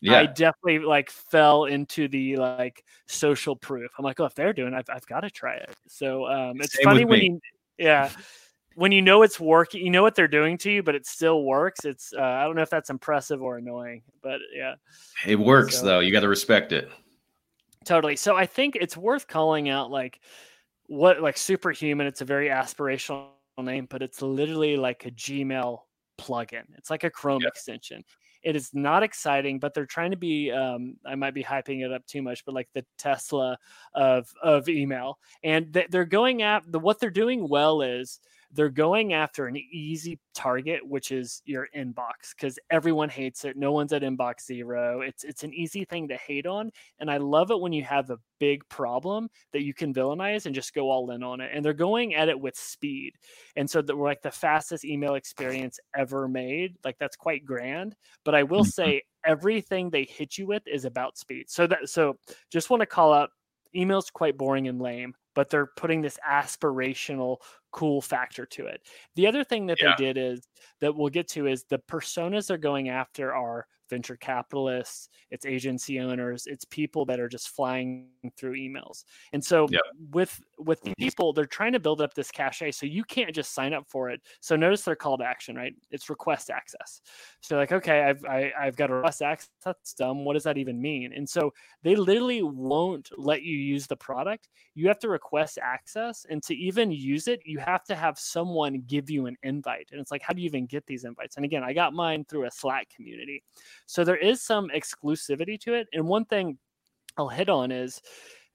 Yeah. 0.00 0.18
I 0.18 0.26
definitely 0.26 0.80
like 0.80 1.10
fell 1.10 1.64
into 1.64 2.08
the 2.08 2.36
like 2.36 2.84
social 3.06 3.54
proof. 3.56 3.90
I'm 3.98 4.04
like, 4.04 4.18
oh, 4.20 4.24
if 4.24 4.34
they're 4.34 4.52
doing, 4.52 4.74
it, 4.74 4.76
I've, 4.76 4.96
I've 4.96 5.06
got 5.06 5.20
to 5.20 5.30
try 5.30 5.54
it. 5.54 5.74
So 5.88 6.26
um, 6.26 6.60
it's 6.60 6.76
Same 6.76 6.84
funny 6.84 7.04
when 7.04 7.20
you, 7.22 7.40
yeah, 7.78 8.10
when 8.74 8.92
you 8.92 9.02
know 9.02 9.22
it's 9.22 9.38
working, 9.38 9.84
you 9.84 9.90
know 9.90 10.02
what 10.02 10.14
they're 10.14 10.28
doing 10.28 10.58
to 10.58 10.70
you, 10.70 10.82
but 10.82 10.94
it 10.94 11.06
still 11.06 11.44
works. 11.44 11.84
It's 11.84 12.12
uh, 12.12 12.22
I 12.22 12.44
don't 12.44 12.56
know 12.56 12.62
if 12.62 12.70
that's 12.70 12.90
impressive 12.90 13.42
or 13.42 13.56
annoying, 13.56 14.02
but 14.22 14.40
yeah, 14.54 14.74
it 15.26 15.36
works 15.36 15.78
so, 15.78 15.86
though. 15.86 16.00
You 16.00 16.12
got 16.12 16.20
to 16.20 16.28
respect 16.28 16.72
it. 16.72 16.90
Totally. 17.84 18.16
So 18.16 18.36
I 18.36 18.46
think 18.46 18.76
it's 18.76 18.96
worth 18.96 19.26
calling 19.26 19.68
out 19.68 19.90
like 19.90 20.20
what 20.86 21.20
like 21.20 21.36
superhuman. 21.36 22.06
It's 22.06 22.20
a 22.20 22.24
very 22.24 22.48
aspirational 22.48 23.28
name, 23.58 23.86
but 23.88 24.02
it's 24.02 24.22
literally 24.22 24.76
like 24.76 25.06
a 25.06 25.10
Gmail 25.10 25.78
plugin. 26.18 26.64
It's 26.76 26.90
like 26.90 27.04
a 27.04 27.10
Chrome 27.10 27.42
yeah. 27.42 27.48
extension. 27.48 28.04
It 28.42 28.56
is 28.56 28.74
not 28.74 29.02
exciting, 29.02 29.58
but 29.58 29.72
they're 29.72 29.86
trying 29.86 30.10
to 30.10 30.18
be. 30.18 30.50
Um, 30.50 30.96
I 31.06 31.14
might 31.14 31.32
be 31.32 31.42
hyping 31.42 31.82
it 31.84 31.92
up 31.92 32.06
too 32.06 32.20
much, 32.20 32.44
but 32.44 32.54
like 32.54 32.68
the 32.74 32.84
Tesla 32.98 33.58
of 33.94 34.28
of 34.42 34.68
email, 34.68 35.18
and 35.42 35.72
they're 35.90 36.04
going 36.04 36.42
at 36.42 36.70
the 36.70 36.78
what 36.78 37.00
they're 37.00 37.10
doing 37.10 37.48
well 37.48 37.80
is 37.80 38.20
they're 38.54 38.68
going 38.68 39.12
after 39.12 39.46
an 39.46 39.56
easy 39.56 40.18
target, 40.34 40.86
which 40.86 41.10
is 41.10 41.42
your 41.44 41.68
inbox, 41.76 42.34
because 42.36 42.58
everyone 42.70 43.08
hates 43.08 43.44
it. 43.44 43.56
No 43.56 43.72
one's 43.72 43.92
at 43.92 44.02
inbox 44.02 44.44
zero. 44.46 45.00
It's 45.00 45.24
it's 45.24 45.42
an 45.42 45.52
easy 45.52 45.84
thing 45.84 46.08
to 46.08 46.16
hate 46.16 46.46
on, 46.46 46.70
and 47.00 47.10
I 47.10 47.16
love 47.16 47.50
it 47.50 47.60
when 47.60 47.72
you 47.72 47.82
have 47.84 48.10
a 48.10 48.18
big 48.38 48.66
problem 48.68 49.28
that 49.52 49.64
you 49.64 49.74
can 49.74 49.92
villainize 49.92 50.46
and 50.46 50.54
just 50.54 50.74
go 50.74 50.90
all 50.90 51.10
in 51.10 51.22
on 51.22 51.40
it. 51.40 51.50
And 51.52 51.64
they're 51.64 51.72
going 51.72 52.14
at 52.14 52.28
it 52.28 52.38
with 52.38 52.56
speed, 52.56 53.14
and 53.56 53.68
so 53.68 53.82
that 53.82 53.96
we're 53.96 54.06
like 54.06 54.22
the 54.22 54.30
fastest 54.30 54.84
email 54.84 55.16
experience 55.16 55.80
ever 55.96 56.28
made. 56.28 56.76
Like 56.84 56.98
that's 56.98 57.16
quite 57.16 57.44
grand. 57.44 57.96
But 58.24 58.34
I 58.34 58.44
will 58.44 58.60
mm-hmm. 58.60 58.68
say 58.68 59.02
everything 59.24 59.90
they 59.90 60.04
hit 60.04 60.38
you 60.38 60.46
with 60.46 60.62
is 60.66 60.84
about 60.84 61.18
speed. 61.18 61.50
So 61.50 61.66
that 61.66 61.88
so 61.88 62.18
just 62.50 62.70
want 62.70 62.80
to 62.80 62.86
call 62.86 63.12
out 63.12 63.30
email's 63.74 64.10
quite 64.10 64.38
boring 64.38 64.68
and 64.68 64.80
lame 64.80 65.14
but 65.34 65.50
they're 65.50 65.70
putting 65.76 66.00
this 66.00 66.18
aspirational 66.28 67.38
cool 67.74 68.00
factor 68.00 68.46
to 68.46 68.66
it. 68.66 68.80
The 69.16 69.26
other 69.26 69.42
thing 69.42 69.66
that 69.66 69.82
yeah. 69.82 69.94
they 69.98 70.04
did 70.04 70.16
is 70.16 70.46
that 70.80 70.94
we'll 70.94 71.10
get 71.10 71.28
to 71.30 71.48
is 71.48 71.64
the 71.64 71.78
personas 71.78 72.46
they're 72.46 72.56
going 72.56 72.88
after 72.88 73.34
are 73.34 73.66
venture 73.94 74.16
capitalists, 74.16 75.08
it's 75.30 75.46
agency 75.46 76.00
owners, 76.00 76.46
it's 76.46 76.64
people 76.64 77.04
that 77.04 77.20
are 77.20 77.28
just 77.28 77.50
flying 77.50 78.08
through 78.36 78.54
emails. 78.54 79.04
And 79.32 79.44
so 79.44 79.68
yep. 79.70 79.82
with 80.10 80.40
with 80.58 80.82
mm-hmm. 80.82 80.92
people, 80.98 81.32
they're 81.32 81.46
trying 81.46 81.72
to 81.74 81.80
build 81.80 82.00
up 82.00 82.12
this 82.12 82.32
cache, 82.32 82.72
so 82.72 82.86
you 82.86 83.04
can't 83.04 83.32
just 83.32 83.54
sign 83.54 83.72
up 83.72 83.86
for 83.88 84.10
it. 84.10 84.20
So 84.40 84.56
notice 84.56 84.82
their 84.82 84.96
call 84.96 85.16
to 85.18 85.24
action, 85.24 85.54
right? 85.54 85.74
It's 85.92 86.10
request 86.10 86.50
access. 86.50 87.00
So 87.40 87.56
like, 87.56 87.70
okay, 87.70 88.02
I've 88.02 88.24
I, 88.24 88.40
have 88.40 88.52
i 88.60 88.64
have 88.64 88.76
got 88.76 88.90
a 88.90 88.94
request 88.94 89.22
access. 89.22 89.50
That's 89.64 89.94
dumb. 89.94 90.24
What 90.24 90.34
does 90.34 90.44
that 90.44 90.58
even 90.58 90.80
mean? 90.82 91.12
And 91.14 91.28
so 91.28 91.52
they 91.82 91.94
literally 91.94 92.42
won't 92.42 93.10
let 93.16 93.42
you 93.42 93.56
use 93.56 93.86
the 93.86 93.96
product. 93.96 94.48
You 94.74 94.88
have 94.88 94.98
to 95.00 95.08
request 95.08 95.58
access, 95.62 96.26
and 96.28 96.42
to 96.44 96.54
even 96.56 96.90
use 96.90 97.28
it, 97.28 97.40
you 97.44 97.60
have 97.60 97.84
to 97.84 97.94
have 97.94 98.18
someone 98.18 98.82
give 98.88 99.08
you 99.08 99.26
an 99.26 99.36
invite. 99.44 99.90
And 99.92 100.00
it's 100.00 100.10
like, 100.10 100.22
how 100.22 100.32
do 100.32 100.42
you 100.42 100.46
even 100.46 100.66
get 100.66 100.84
these 100.86 101.04
invites? 101.04 101.36
And 101.36 101.44
again, 101.44 101.62
I 101.62 101.72
got 101.72 101.92
mine 101.92 102.24
through 102.24 102.46
a 102.46 102.50
Slack 102.50 102.88
community. 102.94 103.42
So 103.86 104.04
there 104.04 104.16
is 104.16 104.42
some 104.42 104.68
exclusivity 104.74 105.58
to 105.60 105.74
it. 105.74 105.88
And 105.92 106.06
one 106.06 106.24
thing 106.24 106.58
I'll 107.16 107.28
hit 107.28 107.48
on 107.48 107.70
is 107.70 108.00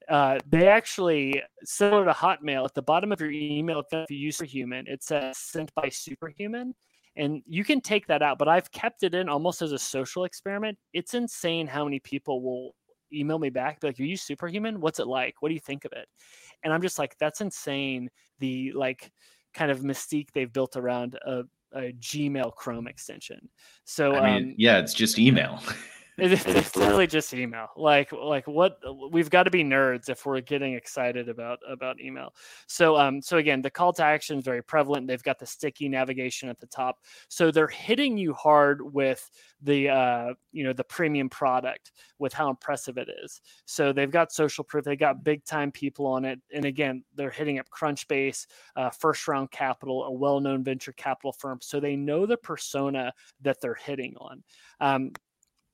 uh, 0.08 0.38
they 0.48 0.66
actually 0.66 1.42
similar 1.64 2.04
to 2.04 2.12
Hotmail 2.12 2.64
at 2.64 2.74
the 2.74 2.82
bottom 2.82 3.12
of 3.12 3.20
your 3.20 3.30
email 3.30 3.82
if 3.92 4.10
you 4.10 4.16
use 4.16 4.38
Superhuman, 4.38 4.86
it 4.88 5.02
says 5.02 5.38
sent 5.38 5.72
by 5.74 5.88
Superhuman. 5.88 6.74
And 7.16 7.42
you 7.46 7.64
can 7.64 7.80
take 7.80 8.06
that 8.06 8.22
out, 8.22 8.38
but 8.38 8.48
I've 8.48 8.70
kept 8.70 9.02
it 9.02 9.14
in 9.14 9.28
almost 9.28 9.62
as 9.62 9.72
a 9.72 9.78
social 9.78 10.24
experiment. 10.24 10.78
It's 10.92 11.14
insane 11.14 11.66
how 11.66 11.84
many 11.84 11.98
people 12.00 12.40
will 12.40 12.74
email 13.12 13.38
me 13.38 13.50
back, 13.50 13.80
be 13.80 13.88
like, 13.88 14.00
Are 14.00 14.04
you 14.04 14.16
superhuman? 14.16 14.80
What's 14.80 15.00
it 15.00 15.06
like? 15.06 15.34
What 15.40 15.48
do 15.48 15.54
you 15.54 15.60
think 15.60 15.84
of 15.84 15.92
it? 15.92 16.06
And 16.62 16.72
I'm 16.72 16.82
just 16.82 16.98
like, 16.98 17.16
that's 17.18 17.40
insane. 17.40 18.10
The 18.38 18.72
like 18.74 19.10
kind 19.54 19.70
of 19.70 19.80
mystique 19.80 20.28
they've 20.32 20.52
built 20.52 20.76
around 20.76 21.16
a 21.26 21.42
a 21.72 21.92
Gmail 21.92 22.54
Chrome 22.54 22.86
extension. 22.86 23.48
So 23.84 24.14
I 24.14 24.34
mean, 24.34 24.50
um, 24.50 24.54
yeah, 24.58 24.78
it's 24.78 24.94
just 24.94 25.18
email. 25.18 25.62
It's, 26.22 26.44
it's 26.44 26.76
literally 26.76 27.06
just 27.06 27.32
email. 27.32 27.68
Like 27.76 28.12
like 28.12 28.46
what 28.46 28.78
we've 29.10 29.30
got 29.30 29.44
to 29.44 29.50
be 29.50 29.64
nerds 29.64 30.10
if 30.10 30.26
we're 30.26 30.42
getting 30.42 30.74
excited 30.74 31.30
about 31.30 31.60
about 31.66 31.98
email. 31.98 32.34
So 32.66 32.98
um 32.98 33.22
so 33.22 33.38
again, 33.38 33.62
the 33.62 33.70
call 33.70 33.94
to 33.94 34.04
action 34.04 34.38
is 34.38 34.44
very 34.44 34.62
prevalent. 34.62 35.06
They've 35.06 35.22
got 35.22 35.38
the 35.38 35.46
sticky 35.46 35.88
navigation 35.88 36.50
at 36.50 36.60
the 36.60 36.66
top. 36.66 36.98
So 37.28 37.50
they're 37.50 37.68
hitting 37.68 38.18
you 38.18 38.34
hard 38.34 38.82
with 38.82 39.30
the 39.62 39.88
uh 39.88 40.34
you 40.52 40.62
know 40.62 40.74
the 40.74 40.84
premium 40.84 41.30
product 41.30 41.92
with 42.18 42.34
how 42.34 42.50
impressive 42.50 42.98
it 42.98 43.08
is. 43.24 43.40
So 43.64 43.90
they've 43.90 44.10
got 44.10 44.30
social 44.30 44.62
proof. 44.62 44.84
They 44.84 44.96
got 44.96 45.24
big 45.24 45.42
time 45.46 45.72
people 45.72 46.06
on 46.06 46.26
it. 46.26 46.38
And 46.52 46.66
again, 46.66 47.02
they're 47.14 47.30
hitting 47.30 47.58
up 47.58 47.70
Crunchbase, 47.70 48.46
uh, 48.76 48.90
first 48.90 49.26
round 49.26 49.52
capital, 49.52 50.04
a 50.04 50.12
well 50.12 50.38
known 50.38 50.64
venture 50.64 50.92
capital 50.92 51.32
firm. 51.32 51.60
So 51.62 51.80
they 51.80 51.96
know 51.96 52.26
the 52.26 52.36
persona 52.36 53.14
that 53.40 53.62
they're 53.62 53.74
hitting 53.74 54.16
on. 54.18 54.42
Um, 54.80 55.12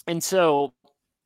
and 0.07 0.23
so 0.23 0.73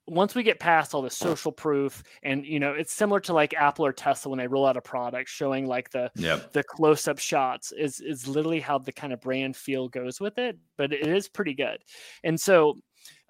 once 0.06 0.34
we 0.34 0.42
get 0.42 0.58
past 0.58 0.92
all 0.92 1.02
the 1.02 1.10
social 1.10 1.52
proof 1.52 2.02
and 2.24 2.44
you 2.44 2.58
know 2.58 2.72
it's 2.72 2.92
similar 2.92 3.20
to 3.20 3.32
like 3.32 3.54
apple 3.54 3.86
or 3.86 3.92
tesla 3.92 4.30
when 4.30 4.38
they 4.38 4.46
roll 4.46 4.66
out 4.66 4.76
a 4.76 4.80
product 4.80 5.28
showing 5.28 5.66
like 5.66 5.88
the 5.90 6.10
yep. 6.16 6.52
the 6.52 6.64
close-up 6.64 7.18
shots 7.18 7.72
is 7.72 8.00
is 8.00 8.26
literally 8.26 8.60
how 8.60 8.76
the 8.76 8.92
kind 8.92 9.12
of 9.12 9.20
brand 9.20 9.56
feel 9.56 9.88
goes 9.88 10.20
with 10.20 10.36
it 10.38 10.58
but 10.76 10.92
it 10.92 11.06
is 11.06 11.28
pretty 11.28 11.54
good 11.54 11.78
and 12.24 12.40
so 12.40 12.76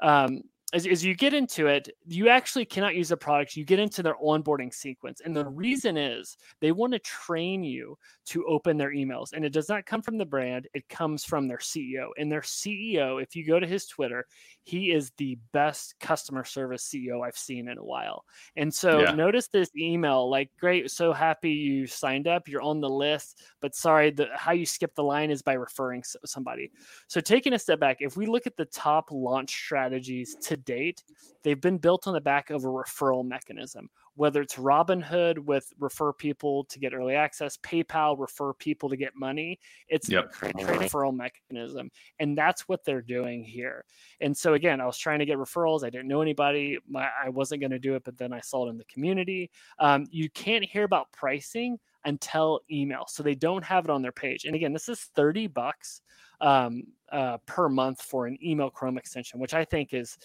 um 0.01 0.41
as, 0.73 0.87
as 0.87 1.05
you 1.05 1.15
get 1.15 1.35
into 1.35 1.67
it, 1.67 1.89
you 2.07 2.29
actually 2.29 2.65
cannot 2.65 2.95
use 2.95 3.09
the 3.09 3.17
product. 3.17 3.57
You 3.57 3.65
get 3.65 3.79
into 3.79 4.03
their 4.03 4.15
onboarding 4.15 4.73
sequence. 4.73 5.21
And 5.25 5.35
the 5.35 5.47
reason 5.47 5.97
is 5.97 6.37
they 6.61 6.73
want 6.73 6.93
to 6.93 6.99
train 7.01 7.65
you 7.65 7.99
to 8.27 8.47
open 8.47 8.77
their 8.77 8.93
emails. 8.93 9.33
And 9.33 9.45
it 9.45 9.53
does 9.53 9.69
not 9.69 9.87
come 9.87 10.01
from 10.01 10.17
the 10.17 10.25
brand, 10.25 10.69
it 10.75 10.89
comes 10.89 11.25
from 11.25 11.49
their 11.49 11.59
CEO. 11.59 12.11
And 12.19 12.31
their 12.31 12.43
CEO, 12.43 13.21
if 13.21 13.35
you 13.35 13.45
go 13.45 13.59
to 13.59 13.67
his 13.67 13.87
Twitter, 13.87 14.27
he 14.63 14.93
is 14.93 15.11
the 15.17 15.39
best 15.53 15.95
customer 15.99 16.45
service 16.45 16.89
CEO 16.89 17.27
I've 17.27 17.37
seen 17.37 17.69
in 17.69 17.79
a 17.79 17.85
while. 17.85 18.25
And 18.57 18.73
so 18.73 19.01
yeah. 19.01 19.13
notice 19.13 19.49
this 19.49 19.71
email 19.77 20.31
like, 20.31 20.51
great, 20.61 20.91
so 20.91 21.13
happy 21.13 21.51
you 21.51 21.87
signed 21.87 22.29
up, 22.29 22.47
you're 22.47 22.63
on 22.63 22.81
the 22.81 22.89
list, 22.89 23.43
but 23.61 23.75
sorry, 23.75 24.11
the, 24.11 24.29
how 24.35 24.53
you 24.53 24.67
skip 24.67 24.95
the 24.95 25.03
line 25.03 25.31
is 25.31 25.43
by 25.43 25.55
referring 25.55 26.05
somebody. 26.25 26.71
So 27.09 27.21
taking 27.21 27.55
a 27.55 27.59
step 27.59 27.81
back, 27.81 27.97
if 28.01 28.17
we 28.17 28.27
look 28.27 28.47
at 28.47 28.57
the 28.57 28.67
top 28.67 29.11
launch 29.11 29.51
strategies 29.51 30.37
to 30.43 30.60
date, 30.65 31.03
they've 31.43 31.61
been 31.61 31.79
built 31.79 32.07
on 32.07 32.15
the 32.15 32.21
back 32.21 32.51
of 32.51 32.65
a 32.65 32.69
referral 32.69 33.25
mechanism 33.27 33.89
whether 34.21 34.43
it's 34.43 34.57
Robinhood 34.57 35.39
with 35.39 35.73
refer 35.79 36.13
people 36.13 36.65
to 36.65 36.79
get 36.79 36.93
early 36.93 37.15
access, 37.15 37.57
PayPal 37.57 38.19
refer 38.19 38.53
people 38.53 38.91
to 38.91 38.97
get 38.97 39.17
money. 39.17 39.59
It's 39.89 40.11
yep. 40.11 40.35
a 40.43 40.49
referral 40.49 41.17
mechanism. 41.17 41.91
And 42.19 42.37
that's 42.37 42.69
what 42.69 42.85
they're 42.85 43.01
doing 43.01 43.43
here. 43.43 43.83
And 44.21 44.37
so 44.37 44.53
again, 44.53 44.79
I 44.79 44.85
was 44.85 44.99
trying 44.99 45.21
to 45.21 45.25
get 45.25 45.39
referrals. 45.39 45.85
I 45.85 45.89
didn't 45.89 46.09
know 46.09 46.21
anybody. 46.21 46.79
My, 46.87 47.09
I 47.25 47.31
wasn't 47.31 47.63
going 47.63 47.71
to 47.71 47.79
do 47.79 47.95
it, 47.95 48.05
but 48.05 48.19
then 48.19 48.31
I 48.31 48.41
saw 48.41 48.67
it 48.67 48.69
in 48.71 48.77
the 48.77 48.85
community. 48.85 49.51
Um, 49.79 50.07
you 50.11 50.29
can't 50.29 50.65
hear 50.65 50.85
about 50.85 51.11
pricing 51.13 51.79
until 52.05 52.61
email. 52.71 53.05
So 53.09 53.23
they 53.23 53.35
don't 53.35 53.65
have 53.65 53.85
it 53.85 53.91
on 53.91 54.03
their 54.03 54.13
page. 54.13 54.45
And 54.45 54.55
again, 54.55 54.75
this 54.75 54.91
is 54.91 55.01
30 55.15 55.47
bucks 55.47 56.03
um, 56.43 56.83
uh, 57.11 57.39
per 57.47 57.71
month 57.71 58.03
for 58.03 58.27
an 58.27 58.37
email 58.43 58.69
Chrome 58.69 58.99
extension, 58.99 59.41
which 59.41 59.55
I 59.55 59.65
think 59.65 59.95
is 59.95 60.19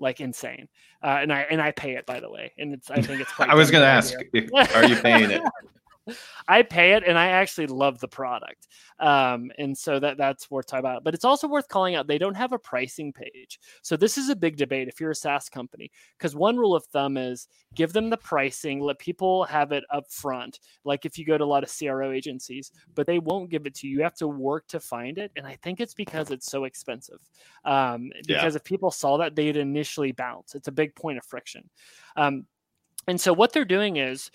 like 0.00 0.20
insane. 0.20 0.68
Uh, 1.02 1.18
and 1.20 1.32
I 1.32 1.40
and 1.42 1.60
I 1.62 1.70
pay 1.70 1.94
it 1.96 2.06
by 2.06 2.20
the 2.20 2.30
way, 2.30 2.52
and 2.58 2.74
it's 2.74 2.90
I 2.90 3.00
think 3.00 3.20
it's. 3.20 3.30
I 3.38 3.54
was 3.54 3.70
going 3.70 3.82
to 3.82 3.88
ask, 3.88 4.14
are 4.74 4.84
you 4.84 4.96
paying 4.96 5.30
it? 5.30 5.42
I 6.48 6.62
pay 6.62 6.92
it 6.92 7.04
and 7.06 7.18
I 7.18 7.28
actually 7.28 7.66
love 7.66 8.00
the 8.00 8.08
product. 8.08 8.68
Um, 8.98 9.50
and 9.58 9.76
so 9.76 9.98
that 10.00 10.16
that's 10.16 10.50
worth 10.50 10.66
talking 10.66 10.80
about. 10.80 11.04
But 11.04 11.14
it's 11.14 11.24
also 11.24 11.48
worth 11.48 11.68
calling 11.68 11.94
out 11.94 12.06
they 12.06 12.18
don't 12.18 12.34
have 12.34 12.52
a 12.52 12.58
pricing 12.58 13.12
page. 13.12 13.58
So 13.82 13.96
this 13.96 14.18
is 14.18 14.28
a 14.28 14.36
big 14.36 14.56
debate 14.56 14.88
if 14.88 15.00
you're 15.00 15.10
a 15.10 15.14
SaaS 15.14 15.48
company, 15.48 15.90
because 16.18 16.34
one 16.34 16.56
rule 16.56 16.74
of 16.74 16.84
thumb 16.86 17.16
is 17.16 17.48
give 17.74 17.92
them 17.92 18.10
the 18.10 18.16
pricing, 18.16 18.80
let 18.80 18.98
people 18.98 19.44
have 19.44 19.72
it 19.72 19.84
up 19.90 20.10
front. 20.10 20.60
Like 20.84 21.04
if 21.04 21.18
you 21.18 21.24
go 21.24 21.38
to 21.38 21.44
a 21.44 21.46
lot 21.46 21.62
of 21.62 21.72
CRO 21.76 22.12
agencies, 22.12 22.72
but 22.94 23.06
they 23.06 23.18
won't 23.18 23.50
give 23.50 23.66
it 23.66 23.74
to 23.76 23.86
you. 23.86 23.98
You 23.98 24.02
have 24.02 24.14
to 24.16 24.28
work 24.28 24.66
to 24.68 24.80
find 24.80 25.18
it. 25.18 25.32
And 25.36 25.46
I 25.46 25.56
think 25.62 25.80
it's 25.80 25.94
because 25.94 26.30
it's 26.30 26.46
so 26.46 26.64
expensive. 26.64 27.18
Um, 27.64 28.10
because 28.26 28.54
yeah. 28.54 28.56
if 28.56 28.64
people 28.64 28.90
saw 28.90 29.18
that, 29.18 29.36
they'd 29.36 29.56
initially 29.56 30.12
bounce. 30.12 30.54
It's 30.54 30.68
a 30.68 30.72
big 30.72 30.94
point 30.94 31.18
of 31.18 31.24
friction. 31.24 31.68
Um, 32.16 32.46
and 33.06 33.20
so 33.20 33.32
what 33.32 33.52
they're 33.52 33.64
doing 33.64 33.96
is 33.96 34.30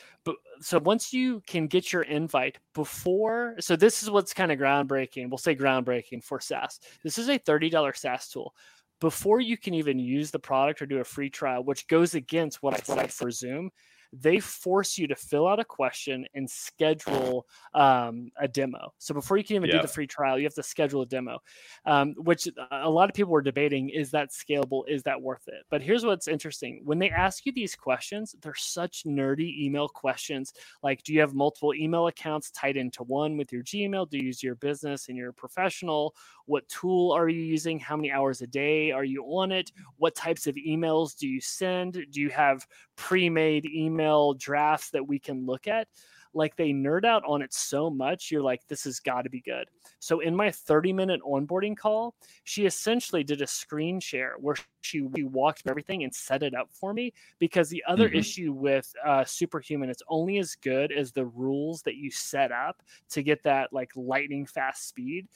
so 0.59 0.79
once 0.79 1.13
you 1.13 1.41
can 1.47 1.67
get 1.67 1.93
your 1.93 2.01
invite 2.03 2.57
before 2.73 3.55
so 3.59 3.75
this 3.75 4.03
is 4.03 4.09
what's 4.09 4.33
kind 4.33 4.51
of 4.51 4.59
groundbreaking 4.59 5.29
we'll 5.29 5.37
say 5.37 5.55
groundbreaking 5.55 6.23
for 6.23 6.39
SaaS. 6.39 6.79
This 7.03 7.17
is 7.17 7.29
a 7.29 7.39
$30 7.39 7.95
SaaS 7.95 8.29
tool. 8.29 8.53
Before 9.01 9.39
you 9.39 9.57
can 9.57 9.73
even 9.73 9.99
use 9.99 10.31
the 10.31 10.39
product 10.39 10.81
or 10.81 10.85
do 10.85 10.99
a 10.99 11.03
free 11.03 11.29
trial 11.29 11.63
which 11.63 11.87
goes 11.87 12.15
against 12.15 12.63
what 12.63 12.73
I, 12.73 12.77
said 12.77 13.11
for 13.11 13.29
freemium 13.29 13.69
they 14.21 14.39
force 14.39 14.97
you 14.97 15.07
to 15.07 15.15
fill 15.15 15.47
out 15.47 15.59
a 15.59 15.65
question 15.65 16.25
and 16.33 16.49
schedule 16.49 17.45
um, 17.73 18.31
a 18.39 18.47
demo. 18.47 18.93
So 18.97 19.13
before 19.13 19.37
you 19.37 19.43
can 19.43 19.57
even 19.57 19.69
do 19.69 19.81
the 19.81 19.87
free 19.87 20.07
trial, 20.07 20.37
you 20.37 20.45
have 20.45 20.53
to 20.55 20.63
schedule 20.63 21.01
a 21.01 21.05
demo, 21.05 21.39
um, 21.85 22.13
which 22.17 22.47
a 22.71 22.89
lot 22.89 23.09
of 23.09 23.15
people 23.15 23.31
were 23.31 23.41
debating 23.41 23.89
is 23.89 24.11
that 24.11 24.29
scalable? 24.29 24.83
Is 24.87 25.03
that 25.03 25.21
worth 25.21 25.47
it? 25.47 25.65
But 25.69 25.81
here's 25.81 26.05
what's 26.05 26.27
interesting 26.27 26.81
when 26.83 26.99
they 26.99 27.09
ask 27.09 27.45
you 27.45 27.51
these 27.51 27.75
questions, 27.75 28.35
they're 28.41 28.53
such 28.55 29.03
nerdy 29.05 29.59
email 29.59 29.87
questions 29.87 30.53
like, 30.83 31.03
do 31.03 31.13
you 31.13 31.19
have 31.19 31.33
multiple 31.33 31.73
email 31.73 32.07
accounts 32.07 32.51
tied 32.51 32.77
into 32.77 33.03
one 33.03 33.37
with 33.37 33.51
your 33.51 33.63
Gmail? 33.63 34.09
Do 34.09 34.17
you 34.17 34.25
use 34.25 34.43
your 34.43 34.55
business 34.55 35.09
and 35.09 35.17
your 35.17 35.31
professional? 35.31 36.15
What 36.45 36.67
tool 36.69 37.11
are 37.11 37.29
you 37.29 37.41
using? 37.41 37.79
How 37.79 37.95
many 37.95 38.11
hours 38.11 38.41
a 38.41 38.47
day 38.47 38.91
are 38.91 39.03
you 39.03 39.23
on 39.23 39.51
it? 39.51 39.71
What 39.97 40.15
types 40.15 40.47
of 40.47 40.55
emails 40.55 41.17
do 41.17 41.27
you 41.27 41.41
send? 41.41 41.93
Do 42.11 42.21
you 42.21 42.29
have 42.29 42.65
pre 42.95 43.29
made 43.29 43.65
email 43.65 44.04
drafts 44.37 44.91
that 44.91 45.07
we 45.07 45.19
can 45.19 45.45
look 45.45 45.67
at? 45.67 45.87
like 46.35 46.55
they 46.57 46.71
nerd 46.71 47.05
out 47.05 47.23
on 47.25 47.41
it 47.41 47.53
so 47.53 47.89
much 47.89 48.29
you're 48.29 48.41
like 48.41 48.61
this 48.67 48.83
has 48.83 48.99
got 48.99 49.21
to 49.21 49.29
be 49.29 49.41
good 49.41 49.67
so 49.99 50.19
in 50.19 50.35
my 50.35 50.51
30 50.51 50.93
minute 50.93 51.21
onboarding 51.25 51.75
call 51.75 52.13
she 52.43 52.65
essentially 52.65 53.23
did 53.23 53.41
a 53.41 53.47
screen 53.47 53.99
share 53.99 54.35
where 54.39 54.57
she 54.85 55.01
walked 55.01 55.63
everything 55.67 56.03
and 56.03 56.13
set 56.13 56.43
it 56.43 56.53
up 56.55 56.69
for 56.71 56.93
me 56.93 57.13
because 57.39 57.69
the 57.69 57.83
other 57.87 58.07
mm-hmm. 58.07 58.17
issue 58.17 58.53
with 58.53 58.93
uh, 59.05 59.23
superhuman 59.23 59.89
it's 59.89 60.03
only 60.09 60.37
as 60.37 60.55
good 60.55 60.91
as 60.91 61.11
the 61.11 61.25
rules 61.25 61.81
that 61.83 61.95
you 61.95 62.09
set 62.09 62.51
up 62.51 62.81
to 63.09 63.21
get 63.21 63.43
that 63.43 63.71
like 63.71 63.91
lightning 63.95 64.45
fast 64.45 64.87
speed 64.87 65.27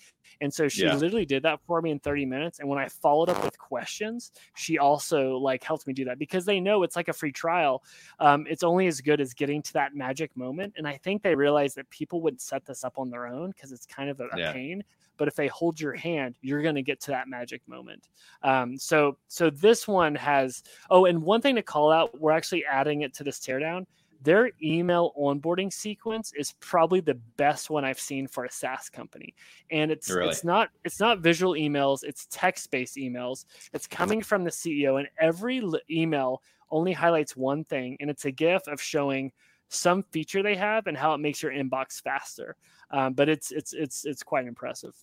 and 0.41 0.53
so 0.53 0.67
she 0.67 0.83
yeah. 0.83 0.95
literally 0.95 1.25
did 1.25 1.43
that 1.43 1.59
for 1.65 1.81
me 1.81 1.91
in 1.91 1.99
30 1.99 2.25
minutes 2.25 2.59
and 2.59 2.67
when 2.67 2.79
i 2.79 2.87
followed 2.87 3.29
up 3.29 3.43
with 3.43 3.57
questions 3.57 4.31
she 4.55 4.77
also 4.77 5.37
like 5.37 5.63
helped 5.63 5.87
me 5.87 5.93
do 5.93 6.05
that 6.05 6.19
because 6.19 6.45
they 6.45 6.59
know 6.59 6.83
it's 6.83 6.95
like 6.95 7.07
a 7.07 7.13
free 7.13 7.31
trial 7.31 7.83
um, 8.19 8.45
it's 8.49 8.63
only 8.63 8.87
as 8.87 9.01
good 9.01 9.21
as 9.21 9.33
getting 9.33 9.61
to 9.61 9.73
that 9.73 9.95
magic 9.95 10.35
moment 10.35 10.73
and 10.77 10.87
I 10.87 10.97
think 10.97 11.21
they 11.21 11.35
realize 11.35 11.73
that 11.75 11.89
people 11.89 12.21
would 12.21 12.41
set 12.41 12.65
this 12.65 12.83
up 12.83 12.97
on 12.97 13.09
their 13.09 13.27
own 13.27 13.51
because 13.51 13.71
it's 13.71 13.85
kind 13.85 14.09
of 14.09 14.19
a, 14.19 14.27
yeah. 14.35 14.49
a, 14.49 14.53
pain. 14.53 14.83
But 15.19 15.27
if 15.27 15.35
they 15.35 15.47
hold 15.47 15.79
your 15.79 15.93
hand, 15.93 16.33
you're 16.41 16.63
going 16.63 16.75
to 16.75 16.81
get 16.81 16.99
to 17.01 17.11
that 17.11 17.27
magic 17.27 17.61
moment. 17.67 18.07
Um, 18.41 18.77
so, 18.79 19.17
so 19.27 19.51
this 19.51 19.87
one 19.87 20.15
has. 20.15 20.63
Oh, 20.89 21.05
and 21.05 21.21
one 21.21 21.41
thing 21.41 21.55
to 21.55 21.61
call 21.61 21.91
out: 21.91 22.19
we're 22.19 22.31
actually 22.31 22.65
adding 22.65 23.01
it 23.01 23.13
to 23.15 23.23
this 23.23 23.39
teardown. 23.39 23.85
their 24.21 24.51
email 24.61 25.13
onboarding 25.17 25.71
sequence 25.71 26.33
is 26.35 26.53
probably 26.59 26.99
the 26.99 27.15
best 27.37 27.69
one 27.69 27.85
I've 27.85 27.99
seen 27.99 28.27
for 28.27 28.45
a 28.45 28.51
SaaS 28.51 28.89
company. 28.89 29.33
And 29.71 29.91
it's 29.91 30.09
really? 30.09 30.29
it's 30.29 30.43
not 30.43 30.69
it's 30.83 30.99
not 30.99 31.19
visual 31.19 31.53
emails, 31.53 32.03
it's 32.03 32.27
text-based 32.29 32.97
emails. 32.97 33.45
It's 33.73 33.87
coming 33.87 34.21
from 34.21 34.43
the 34.43 34.51
CEO 34.51 34.99
and 34.99 35.07
every 35.19 35.61
email 35.89 36.41
only 36.71 36.93
highlights 36.93 37.35
one 37.35 37.63
thing 37.63 37.97
and 37.99 38.09
it's 38.09 38.25
a 38.25 38.31
gif 38.31 38.67
of 38.67 38.81
showing 38.81 39.31
some 39.69 40.03
feature 40.11 40.43
they 40.43 40.55
have 40.55 40.87
and 40.87 40.97
how 40.97 41.13
it 41.13 41.19
makes 41.19 41.41
your 41.41 41.51
inbox 41.51 42.01
faster. 42.01 42.55
Um, 42.91 43.13
but 43.13 43.29
it's 43.29 43.51
it's 43.51 43.73
it's 43.73 44.05
it's 44.05 44.23
quite 44.23 44.47
impressive. 44.47 44.95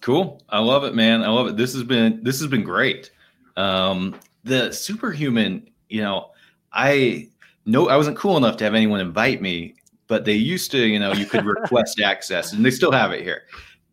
Cool. 0.00 0.42
I 0.48 0.58
love 0.60 0.84
it, 0.84 0.94
man. 0.94 1.22
I 1.22 1.28
love 1.28 1.48
it. 1.48 1.56
This 1.56 1.72
has 1.74 1.82
been 1.82 2.22
this 2.22 2.40
has 2.40 2.48
been 2.48 2.62
great. 2.62 3.10
Um, 3.56 4.14
the 4.44 4.72
superhuman, 4.72 5.68
you 5.88 6.02
know, 6.02 6.30
I 6.72 7.28
no, 7.66 7.88
I 7.88 7.96
wasn't 7.96 8.16
cool 8.16 8.36
enough 8.36 8.56
to 8.58 8.64
have 8.64 8.74
anyone 8.74 9.00
invite 9.00 9.42
me, 9.42 9.74
but 10.06 10.24
they 10.24 10.34
used 10.34 10.70
to, 10.72 10.78
you 10.78 10.98
know, 10.98 11.12
you 11.12 11.26
could 11.26 11.44
request 11.44 12.00
access, 12.04 12.52
and 12.52 12.64
they 12.64 12.70
still 12.70 12.92
have 12.92 13.12
it 13.12 13.22
here, 13.22 13.42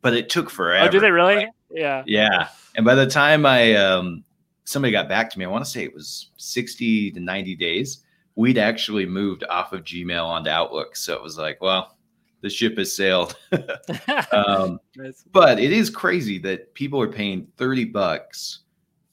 but 0.01 0.13
it 0.13 0.30
took 0.30 0.49
forever. 0.49 0.88
Oh, 0.88 0.91
do 0.91 0.99
they 0.99 1.12
really? 1.12 1.47
Yeah. 1.69 2.04
Yeah. 2.06 2.47
And 2.75 2.86
by 2.86 2.95
the 2.95 3.08
time 3.08 3.45
I 3.45 3.73
um, 3.73 4.23
somebody 4.63 4.91
got 4.91 5.10
back 5.10 5.30
to 5.32 5.39
me, 5.39 5.45
I 5.45 5.49
want 5.49 5.65
to 5.65 5.69
say 5.69 5.84
it 5.84 5.93
was 5.93 6.30
sixty 6.38 7.12
to 7.12 7.19
ninety 7.19 7.56
days. 7.56 8.04
We'd 8.36 8.58
actually 8.58 9.06
moved 9.06 9.43
off 9.49 9.71
of 9.71 9.84
Gmail 9.84 10.25
onto 10.25 10.49
Outlook, 10.49 10.95
so 10.95 11.13
it 11.13 11.23
was 11.23 11.38
like, 11.38 11.62
well, 11.62 11.97
the 12.45 12.49
ship 12.51 12.77
has 12.77 12.95
sailed. 12.95 13.36
um, 14.31 14.79
but 15.31 15.60
it 15.60 15.73
is 15.73 15.89
crazy 15.89 16.38
that 16.39 16.73
people 16.75 17.01
are 17.01 17.12
paying 17.12 17.47
thirty 17.58 17.86
bucks 17.86 18.60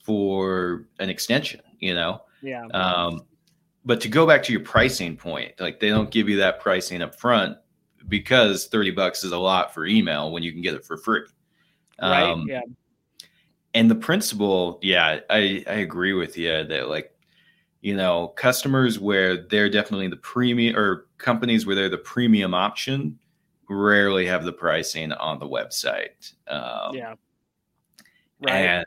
for 0.04 0.86
an 1.00 1.08
extension. 1.10 1.62
You 1.80 1.94
know. 1.94 2.22
Yeah. 2.42 2.66
Um, 2.66 3.22
but 3.84 4.00
to 4.02 4.08
go 4.08 4.26
back 4.26 4.42
to 4.44 4.52
your 4.52 4.62
pricing 4.62 5.16
point, 5.16 5.52
like 5.58 5.80
they 5.80 5.88
don't 5.88 6.10
give 6.10 6.28
you 6.28 6.36
that 6.38 6.60
pricing 6.60 7.02
up 7.02 7.18
front 7.18 7.56
because 8.08 8.66
30 8.66 8.90
bucks 8.92 9.24
is 9.24 9.32
a 9.32 9.38
lot 9.38 9.72
for 9.72 9.86
email 9.86 10.30
when 10.30 10.42
you 10.42 10.52
can 10.52 10.62
get 10.62 10.74
it 10.74 10.84
for 10.84 10.96
free. 10.96 11.22
Right. 12.00 12.22
Um, 12.22 12.46
yeah. 12.48 12.60
And 13.74 13.90
the 13.90 13.94
principle, 13.94 14.78
yeah, 14.82 15.20
I, 15.30 15.64
I 15.66 15.74
agree 15.74 16.12
with 16.12 16.36
you 16.36 16.64
that 16.64 16.88
like, 16.88 17.12
you 17.80 17.96
know, 17.96 18.28
customers 18.28 19.00
where 19.00 19.36
they're 19.48 19.70
definitely 19.70 20.08
the 20.08 20.16
premium 20.16 20.76
or 20.76 21.06
companies 21.18 21.66
where 21.66 21.74
they're 21.74 21.88
the 21.88 21.98
premium 21.98 22.54
option 22.54 23.18
rarely 23.68 24.26
have 24.26 24.44
the 24.44 24.52
pricing 24.52 25.12
on 25.12 25.38
the 25.38 25.48
website. 25.48 26.32
Um, 26.48 26.94
yeah. 26.94 27.14
Right. 28.40 28.54
And 28.54 28.86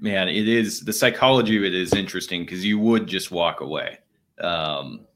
man, 0.00 0.28
it 0.28 0.48
is 0.48 0.80
the 0.80 0.92
psychology 0.92 1.56
of 1.56 1.64
it 1.64 1.74
is 1.74 1.94
interesting 1.94 2.42
because 2.42 2.64
you 2.64 2.78
would 2.78 3.06
just 3.06 3.30
walk 3.30 3.60
away. 3.60 3.98
Um, 4.40 5.06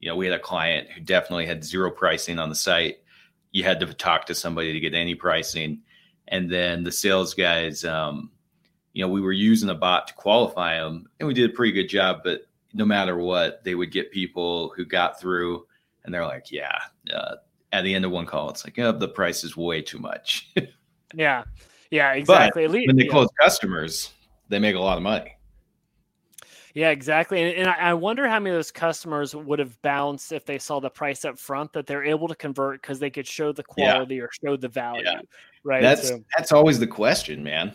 you 0.00 0.08
know, 0.08 0.16
we 0.16 0.26
had 0.26 0.34
a 0.34 0.42
client 0.42 0.90
who 0.90 1.00
definitely 1.00 1.46
had 1.46 1.64
zero 1.64 1.90
pricing 1.90 2.38
on 2.38 2.48
the 2.48 2.54
site. 2.54 2.98
You 3.52 3.64
had 3.64 3.80
to 3.80 3.92
talk 3.94 4.26
to 4.26 4.34
somebody 4.34 4.72
to 4.72 4.80
get 4.80 4.94
any 4.94 5.14
pricing, 5.14 5.82
and 6.28 6.50
then 6.50 6.82
the 6.84 6.92
sales 6.92 7.34
guys, 7.34 7.84
um, 7.84 8.30
you 8.94 9.04
know, 9.04 9.10
we 9.10 9.20
were 9.20 9.32
using 9.32 9.68
a 9.68 9.74
bot 9.74 10.08
to 10.08 10.14
qualify 10.14 10.78
them, 10.78 11.06
and 11.20 11.26
we 11.26 11.34
did 11.34 11.50
a 11.50 11.52
pretty 11.52 11.72
good 11.72 11.88
job. 11.88 12.20
But 12.24 12.46
no 12.72 12.84
matter 12.84 13.18
what, 13.18 13.62
they 13.62 13.74
would 13.74 13.92
get 13.92 14.10
people 14.10 14.72
who 14.74 14.84
got 14.84 15.20
through, 15.20 15.66
and 16.04 16.14
they're 16.14 16.24
like, 16.24 16.50
"Yeah." 16.50 16.78
Uh, 17.12 17.36
at 17.72 17.84
the 17.84 17.94
end 17.94 18.04
of 18.04 18.10
one 18.10 18.26
call, 18.26 18.50
it's 18.50 18.64
like, 18.64 18.78
"Oh, 18.78 18.92
the 18.92 19.08
price 19.08 19.44
is 19.44 19.56
way 19.56 19.82
too 19.82 19.98
much." 19.98 20.52
yeah, 21.14 21.44
yeah, 21.90 22.12
exactly. 22.12 22.66
But 22.66 22.86
when 22.86 22.96
they 22.96 23.06
close 23.06 23.28
customers, 23.40 24.12
they 24.48 24.58
make 24.58 24.76
a 24.76 24.80
lot 24.80 24.96
of 24.96 25.02
money. 25.02 25.36
Yeah, 26.74 26.90
exactly. 26.90 27.42
And, 27.42 27.54
and, 27.58 27.68
I 27.68 27.92
wonder 27.92 28.26
how 28.26 28.40
many 28.40 28.50
of 28.50 28.56
those 28.56 28.70
customers 28.70 29.34
would 29.34 29.58
have 29.58 29.80
bounced 29.82 30.32
if 30.32 30.46
they 30.46 30.58
saw 30.58 30.80
the 30.80 30.88
price 30.88 31.24
up 31.24 31.38
front 31.38 31.72
that 31.74 31.86
they're 31.86 32.04
able 32.04 32.28
to 32.28 32.34
convert 32.34 32.80
because 32.80 32.98
they 32.98 33.10
could 33.10 33.26
show 33.26 33.52
the 33.52 33.62
quality 33.62 34.16
yeah. 34.16 34.22
or 34.22 34.30
show 34.42 34.56
the 34.56 34.68
value. 34.68 35.02
Yeah. 35.04 35.20
Right. 35.64 35.82
That's 35.82 36.08
so, 36.08 36.24
that's 36.36 36.50
always 36.50 36.78
the 36.78 36.86
question, 36.86 37.42
man. 37.42 37.74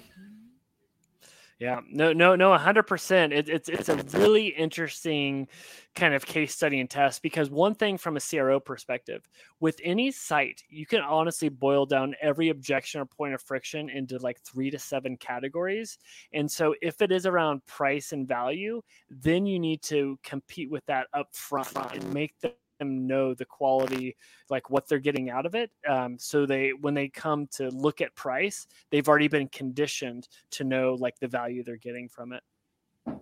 Yeah, 1.59 1.79
no, 1.89 2.13
no, 2.13 2.35
no, 2.35 2.55
hundred 2.55 2.83
percent. 2.83 3.33
It's 3.33 3.67
it's 3.67 3.89
a 3.89 3.95
really 4.19 4.47
interesting 4.49 5.47
kind 5.95 6.13
of 6.13 6.23
case 6.23 6.53
study 6.53 6.79
and 6.79 6.87
test 6.87 7.23
because 7.23 7.49
one 7.49 7.73
thing 7.73 7.97
from 7.97 8.15
a 8.15 8.19
CRO 8.19 8.59
perspective, 8.59 9.27
with 9.59 9.79
any 9.83 10.11
site, 10.11 10.61
you 10.69 10.85
can 10.85 11.01
honestly 11.01 11.49
boil 11.49 11.87
down 11.87 12.13
every 12.21 12.49
objection 12.49 13.01
or 13.01 13.05
point 13.07 13.33
of 13.33 13.41
friction 13.41 13.89
into 13.89 14.19
like 14.19 14.39
three 14.41 14.69
to 14.69 14.77
seven 14.77 15.17
categories. 15.17 15.97
And 16.31 16.49
so, 16.51 16.75
if 16.79 17.01
it 17.01 17.11
is 17.11 17.25
around 17.25 17.65
price 17.65 18.11
and 18.11 18.27
value, 18.27 18.83
then 19.09 19.47
you 19.47 19.57
need 19.59 19.81
to 19.83 20.19
compete 20.23 20.69
with 20.69 20.85
that 20.85 21.07
up 21.15 21.35
front 21.35 21.75
and 21.91 22.13
make 22.13 22.35
the 22.39 22.53
them 22.77 23.07
know 23.07 23.33
the 23.33 23.45
quality, 23.45 24.15
like 24.49 24.69
what 24.69 24.87
they're 24.87 24.99
getting 24.99 25.29
out 25.29 25.45
of 25.45 25.55
it. 25.55 25.71
Um, 25.87 26.17
so 26.17 26.45
they, 26.45 26.71
when 26.81 26.93
they 26.93 27.09
come 27.09 27.47
to 27.53 27.69
look 27.69 28.01
at 28.01 28.15
price, 28.15 28.67
they've 28.91 29.07
already 29.07 29.27
been 29.27 29.47
conditioned 29.49 30.27
to 30.51 30.63
know 30.63 30.95
like 30.95 31.19
the 31.19 31.27
value 31.27 31.63
they're 31.63 31.77
getting 31.77 32.09
from 32.09 32.33
it. 32.33 32.43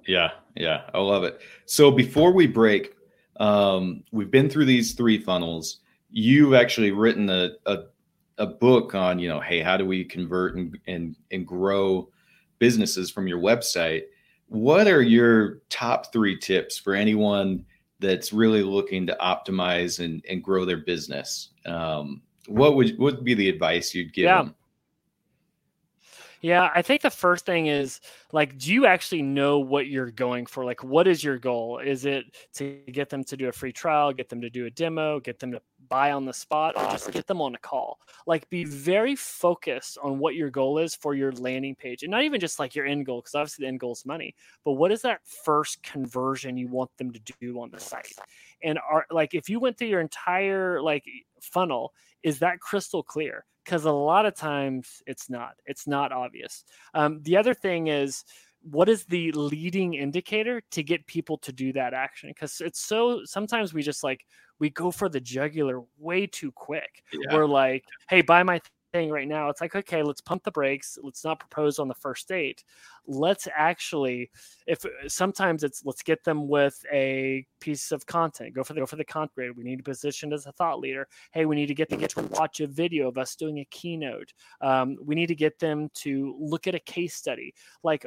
Yeah, 0.08 0.32
yeah, 0.56 0.84
I 0.94 1.00
love 1.00 1.24
it. 1.24 1.42
So 1.66 1.92
before 1.92 2.32
we 2.32 2.48
break, 2.48 2.96
um, 3.40 4.04
we've 4.12 4.32
been 4.32 4.50
through 4.50 4.66
these 4.66 4.94
three 4.94 5.20
funnels. 5.20 5.80
You've 6.10 6.54
actually 6.54 6.92
written 6.92 7.30
a, 7.30 7.52
a 7.66 7.84
a 8.38 8.46
book 8.46 8.96
on 8.96 9.20
you 9.20 9.30
know, 9.30 9.40
hey, 9.40 9.62
how 9.62 9.78
do 9.78 9.86
we 9.86 10.04
convert 10.04 10.56
and 10.56 10.78
and 10.88 11.16
and 11.32 11.46
grow 11.46 12.10
businesses 12.60 13.12
from 13.12 13.28
your 13.28 13.40
website? 13.40 14.04
What 14.48 14.88
are 14.88 15.02
your 15.02 15.62
top 15.70 16.12
three 16.12 16.38
tips 16.38 16.78
for 16.78 16.94
anyone? 16.94 17.66
That's 18.00 18.34
really 18.34 18.64
looking 18.64 19.08
to 19.08 19.18
optimize 19.22 20.04
and, 20.04 20.24
and 20.30 20.44
grow 20.44 20.66
their 20.66 20.78
business, 20.78 21.50
um, 21.66 22.22
what 22.48 22.76
would 22.76 22.98
what 22.98 23.16
would 23.16 23.24
be 23.24 23.34
the 23.34 23.50
advice 23.50 23.94
you'd 23.94 24.14
give 24.14 24.26
yeah. 24.26 24.44
them? 24.44 24.56
Yeah, 26.46 26.70
I 26.76 26.84
think 26.84 27.02
the 27.02 27.10
first 27.10 27.44
thing 27.44 27.66
is 27.66 28.02
like, 28.32 28.56
do 28.60 28.72
you 28.72 28.86
actually 28.86 29.24
know 29.24 29.58
what 29.58 29.88
you're 29.88 30.12
going 30.12 30.46
for? 30.46 30.64
Like, 30.64 30.84
what 30.84 31.08
is 31.08 31.24
your 31.24 31.40
goal? 31.40 31.80
Is 31.80 32.06
it 32.06 32.26
to 32.54 32.84
get 32.92 33.10
them 33.10 33.24
to 33.24 33.36
do 33.36 33.48
a 33.48 33.52
free 33.52 33.74
trial, 33.74 34.14
get 34.14 34.30
them 34.30 34.42
to 34.42 34.50
do 34.52 34.68
a 34.68 34.70
demo, 34.70 35.20
get 35.20 35.40
them 35.40 35.54
to 35.54 35.62
buy 35.90 36.12
on 36.12 36.24
the 36.24 36.34
spot, 36.34 36.76
or 36.78 36.88
just 36.92 37.12
get 37.12 37.26
them 37.26 37.42
on 37.42 37.56
a 37.56 37.58
call? 37.58 37.98
Like, 38.28 38.48
be 38.52 38.64
very 38.64 39.16
focused 39.16 39.98
on 40.04 40.20
what 40.20 40.36
your 40.36 40.52
goal 40.52 40.78
is 40.78 40.94
for 40.94 41.16
your 41.16 41.32
landing 41.32 41.74
page, 41.74 42.04
and 42.04 42.12
not 42.12 42.22
even 42.22 42.40
just 42.40 42.60
like 42.60 42.76
your 42.76 42.86
end 42.86 43.08
goal, 43.08 43.22
because 43.22 43.34
obviously 43.34 43.64
the 43.64 43.70
end 43.70 43.80
goal 43.80 43.94
is 43.94 44.06
money. 44.06 44.36
But 44.64 44.74
what 44.74 44.92
is 44.92 45.02
that 45.02 45.22
first 45.26 45.82
conversion 45.82 46.58
you 46.58 46.68
want 46.68 46.92
them 47.00 47.12
to 47.12 47.20
do 47.42 47.60
on 47.60 47.72
the 47.72 47.80
site? 47.80 48.14
And 48.62 48.78
are 48.88 49.08
like, 49.10 49.34
if 49.34 49.50
you 49.50 49.60
went 49.60 49.80
through 49.80 49.88
your 49.88 50.00
entire 50.00 50.80
like 50.80 51.06
funnel, 51.42 51.92
is 52.22 52.38
that 52.38 52.60
crystal 52.60 53.02
clear? 53.02 53.46
Because 53.66 53.86
a 53.86 53.92
lot 53.92 54.26
of 54.26 54.36
times 54.36 55.02
it's 55.08 55.30
not 55.30 55.54
it's 55.66 55.88
not 55.88 56.12
obvious. 56.12 56.64
Um, 56.94 57.22
the 57.24 57.36
other 57.36 57.54
thing 57.54 57.88
is 57.88 58.24
what 58.62 58.90
is 58.90 59.06
the 59.06 59.32
leading 59.34 59.94
indicator 59.96 60.62
to 60.72 60.84
get 60.84 61.06
people 61.06 61.38
to 61.40 61.52
do 61.52 61.74
that 61.74 61.94
action? 61.94 62.30
Because 62.30 62.62
it's 62.62 62.80
so 62.80 63.22
sometimes 63.26 63.74
we 63.74 63.82
just 63.82 64.04
like 64.04 64.26
we 64.60 64.70
go 64.70 64.92
for 64.92 65.10
the 65.10 65.20
jugular 65.20 65.82
way 65.98 66.28
too 66.28 66.52
quick. 66.52 67.04
Yeah. 67.12 67.36
we're 67.36 67.48
like 67.48 67.84
hey 68.10 68.22
buy 68.22 68.44
my 68.44 68.62
thing 68.96 69.10
right 69.10 69.28
now 69.28 69.50
it's 69.50 69.60
like 69.60 69.76
okay 69.76 70.02
let's 70.02 70.22
pump 70.22 70.42
the 70.44 70.52
brakes 70.52 70.98
let's 71.04 71.26
not 71.26 71.40
propose 71.40 71.80
on 71.80 71.88
the 71.88 71.94
first 71.94 72.28
date. 72.28 72.64
Let's 73.08 73.48
actually 73.56 74.32
if 74.68 74.84
sometimes 75.08 75.64
it's 75.64 75.84
let's 75.86 76.02
get 76.02 76.24
them 76.24 76.48
with 76.48 76.84
a 76.92 77.46
piece 77.60 77.92
of 77.92 78.06
content 78.06 78.54
go 78.54 78.64
for 78.64 78.74
the 78.74 78.80
go 78.80 78.86
for 78.86 78.96
the 78.96 79.04
content 79.04 79.56
we 79.58 79.64
need 79.64 79.78
to 79.78 79.84
position 79.84 80.34
as 80.34 80.46
a 80.46 80.52
thought 80.54 80.80
leader 80.80 81.08
hey 81.34 81.46
we 81.46 81.56
need 81.56 81.68
to 81.68 81.76
get 81.76 81.90
them 81.90 82.00
to 82.00 82.22
watch 82.32 82.62
a 82.62 82.68
video 82.68 83.08
of 83.08 83.18
us 83.18 83.36
doing 83.36 83.60
a 83.60 83.66
keynote 83.66 84.34
um, 84.62 84.98
we 85.04 85.14
need 85.14 85.28
to 85.28 85.36
get 85.36 85.60
them 85.60 85.90
to 85.96 86.36
look 86.40 86.68
at 86.68 86.76
a 86.76 86.80
case 86.80 87.16
study. 87.16 87.54
Like 87.84 88.06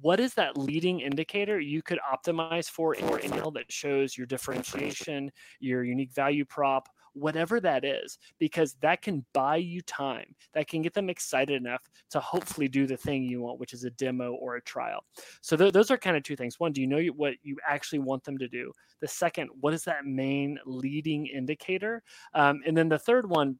what 0.00 0.20
is 0.20 0.34
that 0.34 0.56
leading 0.56 1.00
indicator 1.00 1.60
you 1.60 1.82
could 1.82 1.98
optimize 2.12 2.68
for 2.68 2.94
in 2.94 3.06
your 3.08 3.20
email 3.20 3.50
that 3.52 3.70
shows 3.70 4.16
your 4.16 4.26
differentiation 4.26 5.30
your 5.60 5.84
unique 5.84 6.12
value 6.12 6.44
prop 6.44 6.88
whatever 7.14 7.60
that 7.60 7.84
is, 7.84 8.18
because 8.38 8.74
that 8.80 9.02
can 9.02 9.24
buy 9.32 9.56
you 9.56 9.80
time. 9.82 10.34
That 10.54 10.68
can 10.68 10.82
get 10.82 10.94
them 10.94 11.10
excited 11.10 11.56
enough 11.56 11.88
to 12.10 12.20
hopefully 12.20 12.68
do 12.68 12.86
the 12.86 12.96
thing 12.96 13.24
you 13.24 13.40
want, 13.40 13.60
which 13.60 13.72
is 13.72 13.84
a 13.84 13.90
demo 13.90 14.32
or 14.34 14.56
a 14.56 14.62
trial. 14.62 15.04
So 15.40 15.56
th- 15.56 15.72
those 15.72 15.90
are 15.90 15.98
kind 15.98 16.16
of 16.16 16.22
two 16.22 16.36
things. 16.36 16.60
One, 16.60 16.72
do 16.72 16.80
you 16.80 16.86
know 16.86 17.02
what 17.16 17.34
you 17.42 17.56
actually 17.66 18.00
want 18.00 18.24
them 18.24 18.38
to 18.38 18.48
do? 18.48 18.72
The 19.00 19.08
second, 19.08 19.50
what 19.60 19.74
is 19.74 19.84
that 19.84 20.04
main 20.04 20.58
leading 20.64 21.26
indicator? 21.26 22.02
Um, 22.34 22.60
and 22.66 22.76
then 22.76 22.88
the 22.88 22.98
third 22.98 23.28
one, 23.28 23.58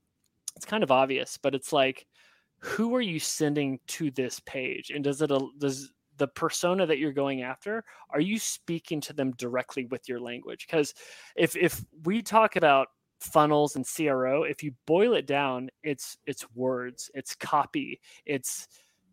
it's 0.56 0.66
kind 0.66 0.82
of 0.82 0.90
obvious, 0.90 1.38
but 1.40 1.54
it's 1.54 1.72
like, 1.72 2.06
who 2.58 2.94
are 2.94 3.00
you 3.00 3.18
sending 3.18 3.80
to 3.86 4.10
this 4.10 4.40
page? 4.40 4.90
And 4.90 5.02
does 5.02 5.22
it 5.22 5.30
does 5.58 5.92
the 6.20 6.28
persona 6.28 6.84
that 6.84 6.98
you're 6.98 7.12
going 7.12 7.40
after 7.42 7.82
are 8.10 8.20
you 8.20 8.38
speaking 8.38 9.00
to 9.00 9.14
them 9.14 9.32
directly 9.32 9.86
with 9.86 10.06
your 10.06 10.20
language 10.20 10.66
because 10.66 10.94
if 11.34 11.56
if 11.56 11.82
we 12.04 12.20
talk 12.20 12.56
about 12.56 12.88
funnels 13.20 13.76
and 13.76 13.86
CRO, 13.86 14.44
if 14.44 14.62
you 14.62 14.72
boil 14.86 15.14
it 15.14 15.26
down, 15.26 15.70
it's 15.82 16.16
it's 16.26 16.44
words, 16.54 17.10
it's 17.14 17.34
copy, 17.34 18.00
it's 18.26 18.66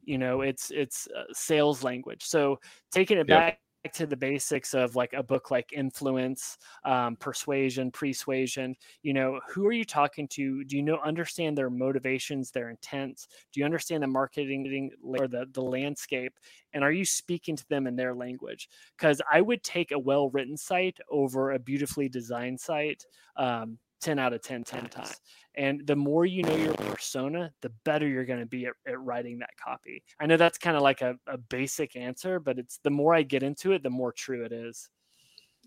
you 0.04 0.18
know, 0.18 0.42
it's 0.42 0.72
it's 0.72 1.08
uh, 1.08 1.24
sales 1.34 1.84
language. 1.84 2.24
So 2.24 2.60
taking 2.92 3.18
it 3.18 3.28
yep. 3.28 3.38
back 3.38 3.60
to 3.94 4.06
the 4.06 4.18
basics 4.18 4.74
of 4.74 4.96
like 4.96 5.14
a 5.14 5.24
book 5.24 5.52
like 5.52 5.72
influence 5.74 6.58
um, 6.84 7.16
persuasion 7.16 7.92
persuasion 7.92 8.76
you 9.02 9.14
know 9.14 9.40
who 9.48 9.66
are 9.66 9.72
you 9.72 9.86
talking 9.86 10.28
to 10.28 10.64
do 10.66 10.76
you 10.76 10.84
know 10.84 11.00
understand 11.06 11.58
their 11.58 11.70
motivations 11.70 12.52
their 12.52 12.70
intents 12.70 13.28
do 13.54 13.60
you 13.60 13.66
understand 13.66 14.04
the 14.04 14.08
marketing 14.08 14.92
or 15.04 15.28
the, 15.28 15.46
the 15.54 15.62
landscape 15.62 16.34
and 16.74 16.84
are 16.84 16.92
you 16.92 17.06
speaking 17.06 17.56
to 17.56 17.68
them 17.70 17.88
in 17.88 17.96
their 17.96 18.14
language 18.14 18.68
because 18.98 19.22
i 19.32 19.40
would 19.40 19.64
take 19.64 19.92
a 19.92 20.00
well 20.00 20.30
written 20.32 20.58
site 20.58 20.98
over 21.10 21.52
a 21.52 21.60
beautifully 21.60 22.10
designed 22.10 22.60
site 22.60 23.06
um, 23.38 23.78
10 24.02 24.20
out 24.20 24.34
of 24.34 24.42
10 24.42 24.64
10 24.64 24.86
times 24.88 25.20
and 25.56 25.86
the 25.88 25.96
more 25.96 26.26
you 26.26 26.44
know 26.44 26.56
your 26.56 26.74
persona 26.76 27.52
the 27.62 27.72
better 27.84 28.08
you're 28.08 28.26
going 28.26 28.40
to 28.40 28.46
be 28.46 28.68
at, 28.68 28.74
at, 28.88 29.00
writing 29.02 29.40
that 29.40 29.50
copy. 29.64 30.04
I 30.20 30.28
know 30.28 30.38
that's 30.38 30.58
kind 30.58 30.78
of 30.78 30.84
like 30.84 31.02
a, 31.02 31.16
a 31.28 31.38
basic 31.38 31.96
answer 31.96 32.40
but 32.40 32.60
it's 32.60 32.80
the 32.84 32.90
more 32.90 33.14
i 33.14 33.24
get 33.24 33.44
into 33.44 33.74
it 33.74 33.84
the 33.84 33.90
more 33.90 34.12
true 34.12 34.46
it 34.46 34.52
is. 34.52 34.90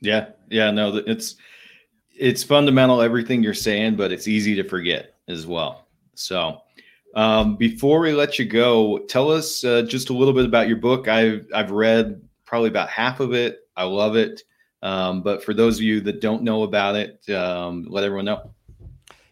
Yeah 0.00 0.30
yeah 0.48 0.70
no 0.70 0.96
it's 1.06 1.36
it's 2.12 2.42
fundamental 2.42 3.02
everything 3.02 3.42
you're 3.42 3.54
saying 3.54 3.96
but 3.96 4.12
it's 4.12 4.28
easy 4.28 4.54
to 4.54 4.64
forget 4.64 5.16
as 5.28 5.46
well. 5.46 5.86
So 6.14 6.62
um, 7.16 7.56
before 7.56 8.00
we 8.00 8.12
let 8.12 8.38
you 8.38 8.44
go 8.44 8.98
tell 9.08 9.30
us 9.30 9.64
uh, 9.64 9.82
just 9.82 10.10
a 10.10 10.14
little 10.14 10.34
bit 10.34 10.46
about 10.46 10.68
your 10.68 10.76
book. 10.76 11.08
I've 11.08 11.46
i've 11.54 11.72
read 11.72 12.22
probably 12.44 12.68
about 12.68 12.88
half 12.88 13.20
of 13.20 13.34
it. 13.34 13.60
I 13.76 13.84
love 13.84 14.16
it 14.16 14.42
um, 14.82 15.22
but 15.22 15.44
for 15.44 15.54
those 15.54 15.76
of 15.76 15.82
you 15.82 16.00
that 16.02 16.20
don't 16.20 16.42
know 16.42 16.62
about 16.62 16.96
it, 16.96 17.28
um, 17.30 17.86
let 17.88 18.04
everyone 18.04 18.24
know. 18.24 18.50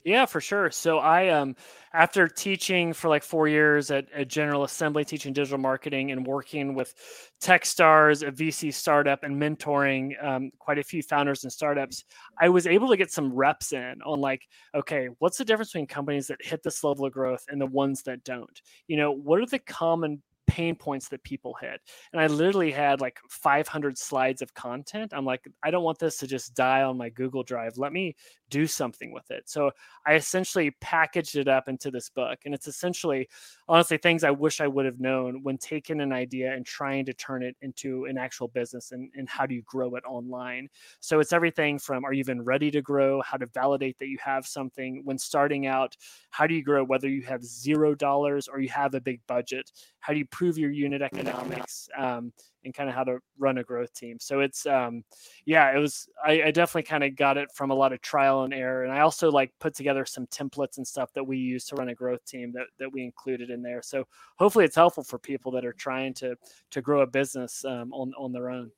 Yeah, 0.04 0.24
for 0.24 0.40
sure. 0.40 0.70
So 0.70 0.98
I 0.98 1.28
um 1.28 1.54
after 1.92 2.28
teaching 2.28 2.92
for 2.92 3.08
like 3.08 3.22
four 3.22 3.48
years 3.48 3.90
at, 3.90 4.06
at 4.12 4.28
General 4.28 4.64
Assembly, 4.64 5.04
teaching 5.04 5.32
digital 5.32 5.58
marketing 5.58 6.11
and 6.11 6.26
working 6.26 6.74
with 6.74 6.94
Techstars, 7.42 8.26
a 8.26 8.30
VC 8.30 8.72
startup, 8.72 9.22
and 9.22 9.40
mentoring 9.40 10.12
um, 10.22 10.50
quite 10.58 10.78
a 10.78 10.82
few 10.82 11.02
founders 11.02 11.44
and 11.44 11.52
startups, 11.52 12.04
I 12.40 12.48
was 12.48 12.66
able 12.66 12.88
to 12.88 12.96
get 12.96 13.11
some 13.11 13.32
reps 13.32 13.72
in 13.72 14.00
on 14.04 14.20
like, 14.20 14.42
okay, 14.74 15.08
what's 15.18 15.38
the 15.38 15.44
difference 15.44 15.72
between 15.72 15.87
companies 15.87 16.26
that 16.28 16.44
hit 16.44 16.62
this 16.62 16.84
level 16.84 17.06
of 17.06 17.12
growth 17.12 17.44
and 17.48 17.61
the 17.61 17.66
ones 17.66 18.02
that 18.02 18.24
don't? 18.24 18.61
You 18.87 18.96
know, 18.98 19.12
what 19.12 19.40
are 19.40 19.46
the 19.46 19.58
common 19.58 20.22
pain 20.48 20.74
points 20.74 21.08
that 21.08 21.22
people 21.22 21.54
hit. 21.61 21.80
And 22.12 22.20
I 22.20 22.26
literally 22.26 22.72
had 22.72 23.00
like 23.00 23.20
500 23.28 23.96
slides 23.96 24.42
of 24.42 24.54
content. 24.54 25.12
I'm 25.14 25.26
like, 25.26 25.46
I 25.62 25.70
don't 25.70 25.84
want 25.84 25.98
this 25.98 26.16
to 26.18 26.26
just 26.26 26.54
die 26.54 26.82
on 26.82 26.96
my 26.96 27.11
Google 27.11 27.42
Drive. 27.42 27.76
Let 27.76 27.92
me 27.92 28.16
do 28.50 28.66
something 28.66 29.12
with 29.12 29.30
it. 29.30 29.48
So 29.48 29.70
I 30.06 30.14
essentially 30.14 30.70
packaged 30.80 31.37
it 31.37 31.48
up 31.48 31.68
into 31.68 31.90
this 31.90 32.08
book. 32.08 32.38
And 32.46 32.54
it's 32.54 32.66
essentially, 32.66 33.28
honestly, 33.68 33.98
things 33.98 34.24
I 34.24 34.30
wish 34.30 34.61
I 34.61 34.66
would 34.66 34.87
have 34.87 35.00
known 35.00 35.42
when 35.42 35.58
taking 35.58 36.00
an 36.00 36.14
idea 36.14 36.54
and 36.54 36.64
trying 36.64 37.04
to 37.06 37.12
turn 37.12 37.42
it 37.42 37.56
into 37.61 38.06
an 38.06 38.16
actual 38.16 38.48
business 38.48 38.92
and, 38.92 39.11
and 39.14 39.28
how 39.28 39.44
do 39.44 39.54
you 39.54 39.62
grow 39.66 39.96
it 39.96 40.04
online. 40.06 40.68
So 41.00 41.20
it's 41.20 41.34
everything 41.34 41.78
from 41.78 42.06
are 42.06 42.12
you 42.14 42.20
even 42.20 42.42
ready 42.42 42.70
to 42.70 42.80
grow, 42.80 43.20
how 43.20 43.37
to 43.37 43.46
validate 43.46 43.98
that 43.98 44.08
you 44.08 44.18
have 44.24 44.46
something 44.46 45.02
when 45.04 45.18
starting 45.18 45.66
out, 45.66 45.94
how 46.30 46.46
do 46.46 46.54
you 46.54 46.62
grow, 46.62 46.82
whether 46.84 47.08
you 47.08 47.22
have 47.22 47.44
zero 47.44 47.94
dollars 47.94 48.48
or 48.48 48.61
you 48.61 48.70
have 48.70 48.94
a 48.94 49.00
big 49.00 49.20
budget, 49.26 49.70
how 50.00 50.14
do 50.14 50.18
you 50.18 50.26
prove 50.38 50.57
your 50.57 50.70
unit 50.70 51.03
economics? 51.03 51.88
Um, 51.98 52.33
and 52.64 52.74
kind 52.74 52.88
of 52.88 52.94
how 52.94 53.05
to 53.05 53.18
run 53.38 53.59
a 53.59 53.64
growth 53.64 53.92
team. 53.94 54.18
So 54.20 54.40
it's 54.40 54.66
um 54.66 55.03
yeah, 55.46 55.74
it 55.74 55.79
was 55.79 56.09
I, 56.24 56.42
I 56.44 56.51
definitely 56.51 56.85
kind 56.85 57.05
of 57.05 57.16
got 57.16 57.37
it 57.37 57.48
from 57.55 57.70
a 57.70 57.74
lot 57.74 57.92
of 57.92 58.01
trial 58.03 58.44
and 58.44 58.55
error. 58.55 58.85
And 58.85 58.92
I 58.92 59.01
also 59.01 59.31
like 59.31 59.53
put 59.59 59.74
together 59.74 60.05
some 60.05 60.27
templates 60.27 60.77
and 60.77 60.87
stuff 60.87 61.12
that 61.14 61.24
we 61.24 61.38
use 61.38 61.64
to 61.66 61.77
run 61.77 61.88
a 61.88 61.94
growth 61.94 62.24
team 62.24 62.53
that, 62.53 62.66
that 62.79 62.92
we 62.92 63.03
included 63.03 63.51
in 63.51 63.62
there. 63.62 63.83
So 63.83 64.07
hopefully 64.38 64.64
it's 64.64 64.77
helpful 64.77 65.05
for 65.05 65.18
people 65.18 65.51
that 65.53 65.64
are 65.64 65.72
trying 65.72 66.14
to 66.14 66.37
to 66.70 66.83
grow 66.83 67.01
a 67.03 67.07
business 67.07 67.64
um, 67.64 67.92
on 67.92 68.12
on 68.18 68.33
their 68.33 68.51
own. 68.51 68.70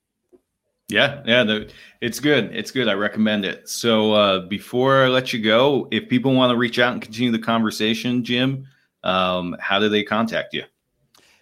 Yeah, 0.87 1.21
yeah, 1.25 1.43
the, 1.45 1.71
it's 2.01 2.19
good. 2.19 2.53
It's 2.53 2.69
good. 2.69 2.89
I 2.89 2.93
recommend 2.93 3.45
it. 3.45 3.69
So 3.69 4.11
uh, 4.11 4.39
before 4.47 5.05
I 5.05 5.07
let 5.07 5.31
you 5.31 5.41
go, 5.41 5.87
if 5.89 6.09
people 6.09 6.33
want 6.33 6.51
to 6.51 6.57
reach 6.57 6.79
out 6.79 6.91
and 6.91 7.01
continue 7.01 7.31
the 7.31 7.39
conversation, 7.39 8.25
Jim, 8.25 8.67
um, 9.03 9.55
how 9.59 9.79
do 9.79 9.87
they 9.87 10.03
contact 10.03 10.53
you? 10.53 10.63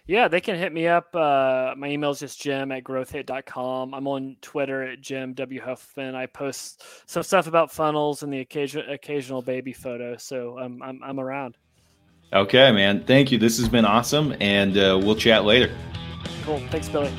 Yeah, 0.06 0.28
they 0.28 0.40
can 0.40 0.56
hit 0.56 0.72
me 0.72 0.88
up. 0.88 1.14
Uh, 1.14 1.74
my 1.76 1.88
email 1.88 2.10
is 2.10 2.20
just 2.20 2.40
jim 2.40 2.72
at 2.72 2.82
growthhit.com. 2.84 3.94
I'm 3.94 4.08
on 4.08 4.36
Twitter 4.40 4.82
at 4.82 5.00
Jim 5.00 5.34
W. 5.34 5.60
Huffman. 5.60 6.14
I 6.14 6.26
post 6.26 6.82
some 7.06 7.22
stuff 7.22 7.46
about 7.46 7.70
funnels 7.70 8.22
and 8.22 8.32
the 8.32 8.40
occasion, 8.40 8.88
occasional 8.88 9.42
baby 9.42 9.72
photo. 9.72 10.16
So 10.16 10.58
um, 10.58 10.82
I'm, 10.82 11.00
I'm 11.02 11.20
around. 11.20 11.56
Okay, 12.32 12.70
man. 12.72 13.04
Thank 13.04 13.32
you. 13.32 13.38
This 13.38 13.58
has 13.58 13.68
been 13.68 13.84
awesome. 13.84 14.34
And 14.40 14.76
uh, 14.76 15.00
we'll 15.02 15.16
chat 15.16 15.44
later. 15.44 15.74
Cool. 16.44 16.60
Thanks, 16.70 16.88
Billy. 16.88 17.12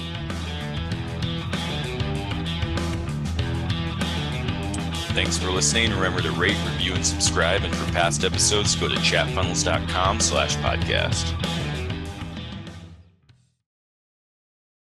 Thanks 5.13 5.37
for 5.37 5.51
listening. 5.51 5.91
Remember 5.91 6.21
to 6.21 6.31
rate, 6.31 6.55
review, 6.65 6.93
and 6.93 7.05
subscribe. 7.05 7.63
And 7.63 7.75
for 7.75 7.91
past 7.91 8.23
episodes, 8.23 8.75
go 8.75 8.87
to 8.87 8.95
chatfunnels.com 8.95 10.21
slash 10.21 10.55
podcast. 10.57 11.60